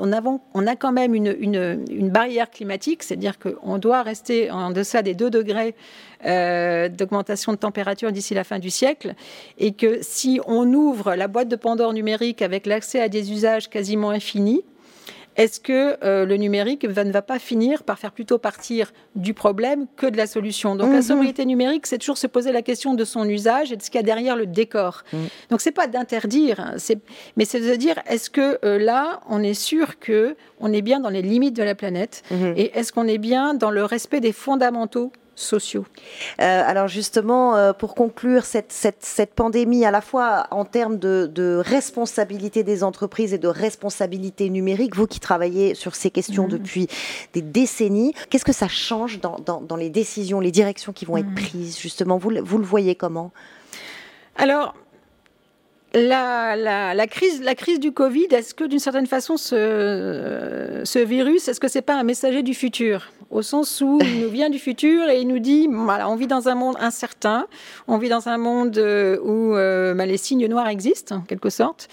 on, 0.01 0.13
avons, 0.13 0.41
on 0.55 0.67
a 0.67 0.77
quand 0.77 0.93
même 0.93 1.15
une, 1.15 1.37
une 1.39 2.11
barrière 2.11 2.51
climatique, 2.51 3.03
c'est-à-dire 3.03 3.39
qu'on 3.39 3.79
doit 3.79 4.03
rester 4.03 4.51
en 4.51 4.71
deçà 4.71 5.03
des 5.03 5.15
2 5.15 5.31
degrés 5.31 5.75
d'augmentation 6.25 7.53
de 7.53 7.59
température 7.59 8.11
d'ici 8.11 8.35
la 8.35 8.45
fin 8.45 8.59
du 8.59 8.71
siècle, 8.71 9.15
et 9.59 9.73
que 9.73 9.99
si 10.01 10.41
on 10.47 10.73
ouvre 10.73 11.15
la 11.15 11.29
boîte 11.29 11.49
de 11.49 11.57
Pandore 11.57 11.93
numérique 11.93 12.43
avec 12.43 12.67
l'accès 12.67 13.01
à 13.01 13.09
des 13.09 13.33
usages 13.33 13.69
quasiment 13.69 14.11
infinis, 14.11 14.65
est-ce 15.37 15.61
que 15.61 15.97
euh, 16.05 16.25
le 16.25 16.37
numérique 16.37 16.85
ne 16.85 17.13
va 17.13 17.23
pas 17.23 17.39
finir 17.39 17.83
par 17.83 17.99
faire 17.99 18.13
plutôt 18.13 18.39
partir 18.39 18.93
du 19.17 19.35
problème 19.35 19.87
que 19.97 20.07
de 20.07 20.17
la 20.17 20.27
solution? 20.27 20.77
Donc 20.77 20.91
la 20.91 20.97
mhm. 20.97 21.03
sobriété 21.03 21.45
numérique, 21.45 21.87
c'est 21.87 21.99
toujours 21.99 22.19
se 22.19 22.27
poser 22.27 22.53
la 22.53 22.63
question 22.63 22.95
de 22.95 23.05
son 23.05 23.29
usage 23.29 23.73
et 23.73 23.77
de 23.77 23.83
ce 23.83 23.91
qu'il 23.91 23.99
y 23.99 24.03
a 24.03 24.07
derrière 24.07 24.37
le 24.37 24.47
décor. 24.47 25.03
Donc 25.13 25.21
mhm. 25.21 25.29
Donc 25.55 25.61
c'est 25.61 25.73
pas 25.73 25.87
d'interdire, 25.87 26.59
hein, 26.59 26.75
mais 27.37 27.45
c'est 27.45 27.61
de 27.61 27.75
dire 27.77 27.95
est-ce 28.09 28.29
que 28.29 28.59
euh, 28.65 28.77
là, 28.77 29.21
on 29.29 29.41
est 29.41 29.55
sûr 29.55 30.01
que 30.01 30.37
on 30.59 30.73
est 30.73 30.83
bien 30.83 30.99
dans 30.99 31.11
les 31.11 31.23
limites 31.23 31.55
de 31.55 31.63
la 31.63 31.77
planète 31.77 32.25
mhm. 32.33 32.55
et 32.57 32.77
est-ce 32.77 32.93
qu'on 32.93 33.07
est 33.07 33.19
bien 33.19 33.55
dans 33.55 33.71
le 33.71 33.85
respect 33.85 34.21
des 34.21 34.33
fondamentaux 34.33 35.13
sociaux. 35.37 35.85
Euh, 36.41 36.63
alors 36.67 36.89
justement, 36.89 37.57
euh, 37.57 37.73
pour 37.73 37.95
conclure 37.95 38.45
cette, 38.45 38.73
cette, 38.73 39.35
pandémie, 39.35 39.85
à 39.85 39.91
la 39.91 40.01
fois 40.01 40.47
en 40.51 40.65
termes 40.65 40.99
de, 40.99 41.63
responsabilité 41.65 42.63
des 42.63 42.85
entreprises 42.85 43.35
et 43.35 43.39
de 43.39 43.49
responsabilité 43.49 44.51
numérique, 44.51 44.97
vous 44.97 45.07
qui 45.07 45.21
travaillez 45.21 45.75
sur 45.75 45.95
ces 45.95 46.11
questions 46.11 46.47
mmh. 46.47 46.51
depuis 46.51 46.89
des 47.33 47.43
décennies, 47.43 48.15
qu'est-ce 48.31 48.45
que 48.45 48.53
ça 48.53 48.69
change 48.69 49.21
dans, 49.21 49.39
dans, 49.39 49.77
les 49.77 49.91
décisions, 49.91 50.41
les 50.41 50.53
directions 50.53 50.93
qui 50.93 51.05
vont 51.05 51.17
être 51.17 51.31
mmh. 51.31 51.35
prises 51.35 51.79
justement? 51.79 52.19
Vous, 52.19 52.31
vous 52.43 52.59
le 52.59 52.65
voyez 52.65 52.95
comment? 52.95 53.33
Alors, 54.37 54.75
la, 55.95 56.57
la, 56.95 57.07
crise, 57.07 57.43
la 57.43 57.55
crise 57.55 57.81
du 57.81 57.93
Covid, 57.93 58.27
est-ce 58.31 58.55
que 58.55 58.65
d'une 58.65 58.79
certaine 58.79 59.07
façon 59.07 59.37
ce, 59.37 60.83
ce 60.85 60.99
virus, 60.99 61.49
est-ce 61.49 61.61
que 61.61 61.69
c'est 61.69 61.83
pas 61.83 61.95
un 61.95 62.03
messager 62.03 62.43
du 62.43 62.55
futur? 62.55 63.11
Au 63.31 63.43
sens 63.43 63.81
où 63.81 63.99
il 64.01 64.21
nous 64.21 64.29
vient 64.29 64.51
du 64.51 64.59
futur 64.59 65.09
et 65.09 65.21
il 65.21 65.27
nous 65.27 65.41
dit, 65.41 65.69
voilà, 65.71 66.09
on 66.09 66.15
vit 66.15 66.27
dans 66.27 66.49
un 66.49 66.55
monde 66.55 66.77
incertain, 66.79 67.47
on 67.89 67.99
vit 67.99 68.09
dans 68.09 68.29
un 68.29 68.39
monde 68.39 68.77
euh, 68.79 69.19
où 69.23 69.57
euh, 69.57 69.95
bah, 69.95 70.07
les 70.07 70.19
signes 70.19 70.47
noirs 70.47 70.69
existent 70.69 71.17
en 71.17 71.21
quelque 71.21 71.51
sorte, 71.51 71.89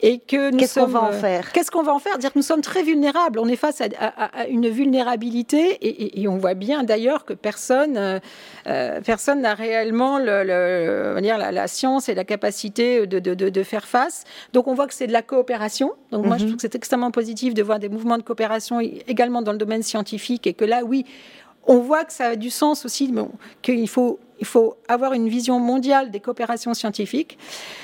et 0.00 0.18
que 0.18 0.50
nous 0.50 0.58
qu'est-ce 0.58 0.78
qu'on 0.78 0.86
va 0.86 1.02
en 1.02 1.08
euh, 1.08 1.12
faire? 1.12 1.52
Qu'est-ce 1.52 1.70
qu'on 1.70 1.82
va 1.82 1.94
en 1.94 1.98
faire? 1.98 2.18
Dire 2.18 2.32
que 2.32 2.38
nous 2.38 2.44
sommes 2.44 2.60
très 2.60 2.82
vulnérables. 2.82 3.38
On 3.38 3.48
est 3.48 3.56
face 3.56 3.80
à, 3.80 4.46
une 4.48 4.68
vulnérabilité 4.68 5.78
et, 5.80 6.28
on 6.28 6.36
voit 6.36 6.54
bien 6.54 6.84
d'ailleurs 6.84 7.24
que 7.24 7.32
personne, 7.32 8.20
personne 8.64 9.40
n'a 9.40 9.54
réellement 9.54 10.18
le, 10.18 11.20
dire, 11.20 11.38
la, 11.38 11.66
science 11.66 12.08
et 12.08 12.14
la 12.14 12.24
capacité 12.24 13.06
de, 13.06 13.18
de 13.18 13.34
de, 13.43 13.43
faire 13.62 13.86
face. 13.86 14.24
Donc 14.52 14.68
on 14.68 14.74
voit 14.74 14.86
que 14.86 14.94
c'est 14.94 15.06
de 15.06 15.12
la 15.12 15.22
coopération. 15.22 15.92
Donc 16.10 16.26
moi 16.26 16.36
je 16.36 16.42
mhm. 16.42 16.50
trouve 16.50 16.56
que 16.56 16.62
c'est 16.62 16.74
extrêmement 16.74 17.10
positif 17.10 17.54
de 17.54 17.62
voir 17.62 17.78
des 17.78 17.88
mouvements 17.88 18.18
de 18.18 18.22
coopération 18.22 18.80
également 18.80 19.42
dans 19.42 19.52
le 19.52 19.58
domaine 19.58 19.82
scientifique 19.82 20.46
et 20.46 20.54
que 20.54 20.64
là 20.64 20.82
oui, 20.84 21.04
on 21.66 21.78
voit 21.78 22.04
que 22.04 22.12
ça 22.12 22.26
a 22.26 22.36
du 22.36 22.50
sens 22.50 22.84
aussi, 22.84 23.12
qu'il 23.62 23.88
faut, 23.88 24.18
il 24.40 24.46
faut 24.46 24.76
avoir 24.88 25.12
une 25.14 25.28
vision 25.28 25.58
mondiale 25.58 26.10
des 26.10 26.20
coopérations 26.20 26.74
scientifiques. 26.74 27.38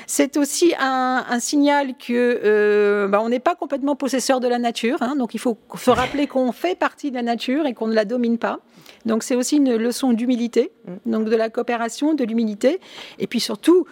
C'est 0.07 0.37
aussi 0.37 0.75
un, 0.79 1.40
signal 1.40 1.94
que 1.96 2.40
euh, 2.44 3.09
bah, 3.09 3.20
on 3.23 3.29
n'est 3.29 3.40
pas 3.40 3.55
complètement 3.55 3.96
possesseur 3.96 4.40
de 4.40 4.49
la 4.49 4.59
nature, 4.59 4.99
hein. 5.01 5.16
donc 5.16 5.35
il 5.35 5.40
faut 5.40 5.57
se 5.77 5.90
rappeler 5.90 6.27
qu'on 6.27 6.53
fait 6.53 6.79
partie 6.79 7.11
de 7.11 7.16
la 7.16 7.23
nature 7.23 7.66
et 7.66 7.75
qu'on 7.75 7.87
ne 7.87 7.94
la 7.94 8.05
domine 8.05 8.38
pas. 8.38 8.61
Donc 9.07 9.23
c'est 9.23 9.37
aussi 9.37 9.57
une 9.57 9.77
leçon 9.77 10.12
d'humilité, 10.12 10.73
mm. 10.87 11.11
donc 11.11 11.25
de 11.27 11.37
la 11.37 11.49
coopération, 11.49 12.14
de 12.14 12.25
l'humilité, 12.25 12.81
et 13.18 13.27
puis 13.27 13.40
surtout 13.40 13.87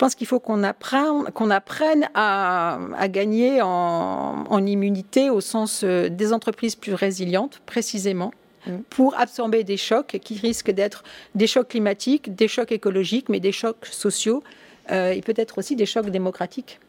pense 0.00 0.14
qu'il 0.14 0.26
faut 0.26 0.40
qu'on 0.40 0.62
apprenne, 0.62 1.24
qu'on 1.34 1.50
apprenne 1.50 2.08
à, 2.14 2.78
gagner 3.08 3.60
en, 3.62 4.66
immunité 4.66 5.28
au 5.28 5.42
sens 5.42 5.82
euh, 5.84 6.08
des 6.08 6.32
entreprises 6.32 6.74
plus 6.74 6.94
résilientes, 6.94 7.60
précisément, 7.66 8.32
mm. 8.66 8.78
pour 8.88 9.14
absorber 9.20 9.62
des 9.62 9.76
chocs 9.76 10.18
qui 10.24 10.38
risquent 10.38 10.70
d'être 10.70 11.04
des 11.34 11.46
chocs 11.46 11.68
climatiques, 11.68 12.34
des 12.34 12.48
chocs 12.48 12.72
écologiques, 12.72 13.28
mais 13.28 13.40
des 13.40 13.52
chocs 13.52 13.84
sociaux 13.84 14.42
euh, 14.90 15.12
et 15.12 15.20
peut-être 15.20 15.58
aussi 15.58 15.76
des 15.76 15.86
chocs 15.86 16.08
démocratiques. 16.08 16.80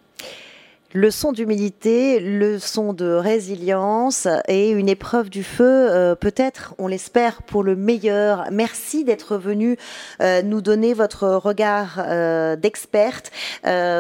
Leçon 0.93 1.31
d'humilité, 1.31 2.19
leçon 2.19 2.91
de 2.91 3.05
résilience 3.05 4.27
et 4.49 4.71
une 4.71 4.89
épreuve 4.89 5.29
du 5.29 5.41
feu, 5.41 5.63
euh, 5.89 6.15
peut-être, 6.15 6.75
on 6.79 6.87
l'espère, 6.87 7.43
pour 7.43 7.63
le 7.63 7.77
meilleur. 7.77 8.45
Merci 8.51 9.05
d'être 9.05 9.37
venu 9.37 9.77
euh, 10.21 10.41
nous 10.41 10.59
donner 10.59 10.93
votre 10.93 11.29
regard 11.29 11.99
euh, 11.99 12.57
d'experte 12.57 13.31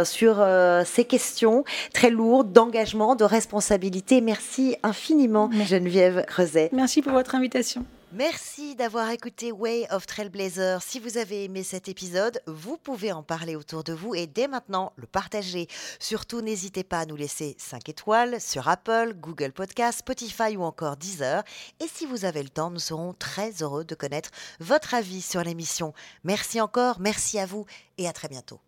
sur 0.03 0.45
ces 0.85 1.05
questions 1.05 1.63
très 1.93 2.09
lourdes 2.09 2.51
d'engagement, 2.51 3.15
de 3.15 3.23
responsabilité. 3.23 4.19
Merci 4.19 4.75
infiniment, 4.83 5.49
Geneviève 5.65 6.25
Creuset. 6.27 6.69
Merci 6.73 7.01
pour 7.01 7.13
votre 7.13 7.35
invitation. 7.35 7.85
Merci 8.13 8.75
d'avoir 8.75 9.09
écouté 9.09 9.53
Way 9.53 9.87
of 9.89 10.05
Trailblazer. 10.05 10.81
Si 10.81 10.99
vous 10.99 11.17
avez 11.17 11.45
aimé 11.45 11.63
cet 11.63 11.87
épisode, 11.87 12.41
vous 12.45 12.75
pouvez 12.75 13.13
en 13.13 13.23
parler 13.23 13.55
autour 13.55 13.85
de 13.85 13.93
vous 13.93 14.13
et 14.13 14.27
dès 14.27 14.49
maintenant 14.49 14.91
le 14.97 15.07
partager. 15.07 15.67
Surtout, 15.97 16.41
n'hésitez 16.41 16.83
pas 16.83 16.99
à 16.99 17.05
nous 17.05 17.15
laisser 17.15 17.55
5 17.57 17.87
étoiles 17.87 18.41
sur 18.41 18.67
Apple, 18.67 19.13
Google 19.15 19.53
Podcast, 19.53 19.99
Spotify 19.99 20.57
ou 20.57 20.63
encore 20.63 20.97
Deezer. 20.97 21.43
Et 21.79 21.87
si 21.87 22.05
vous 22.05 22.25
avez 22.25 22.43
le 22.43 22.49
temps, 22.49 22.69
nous 22.69 22.79
serons 22.79 23.13
très 23.13 23.63
heureux 23.63 23.85
de 23.85 23.95
connaître 23.95 24.31
votre 24.59 24.93
avis 24.93 25.21
sur 25.21 25.41
l'émission. 25.41 25.93
Merci 26.25 26.59
encore, 26.59 26.99
merci 26.99 27.39
à 27.39 27.45
vous 27.45 27.65
et 27.97 28.09
à 28.09 28.13
très 28.13 28.27
bientôt. 28.27 28.59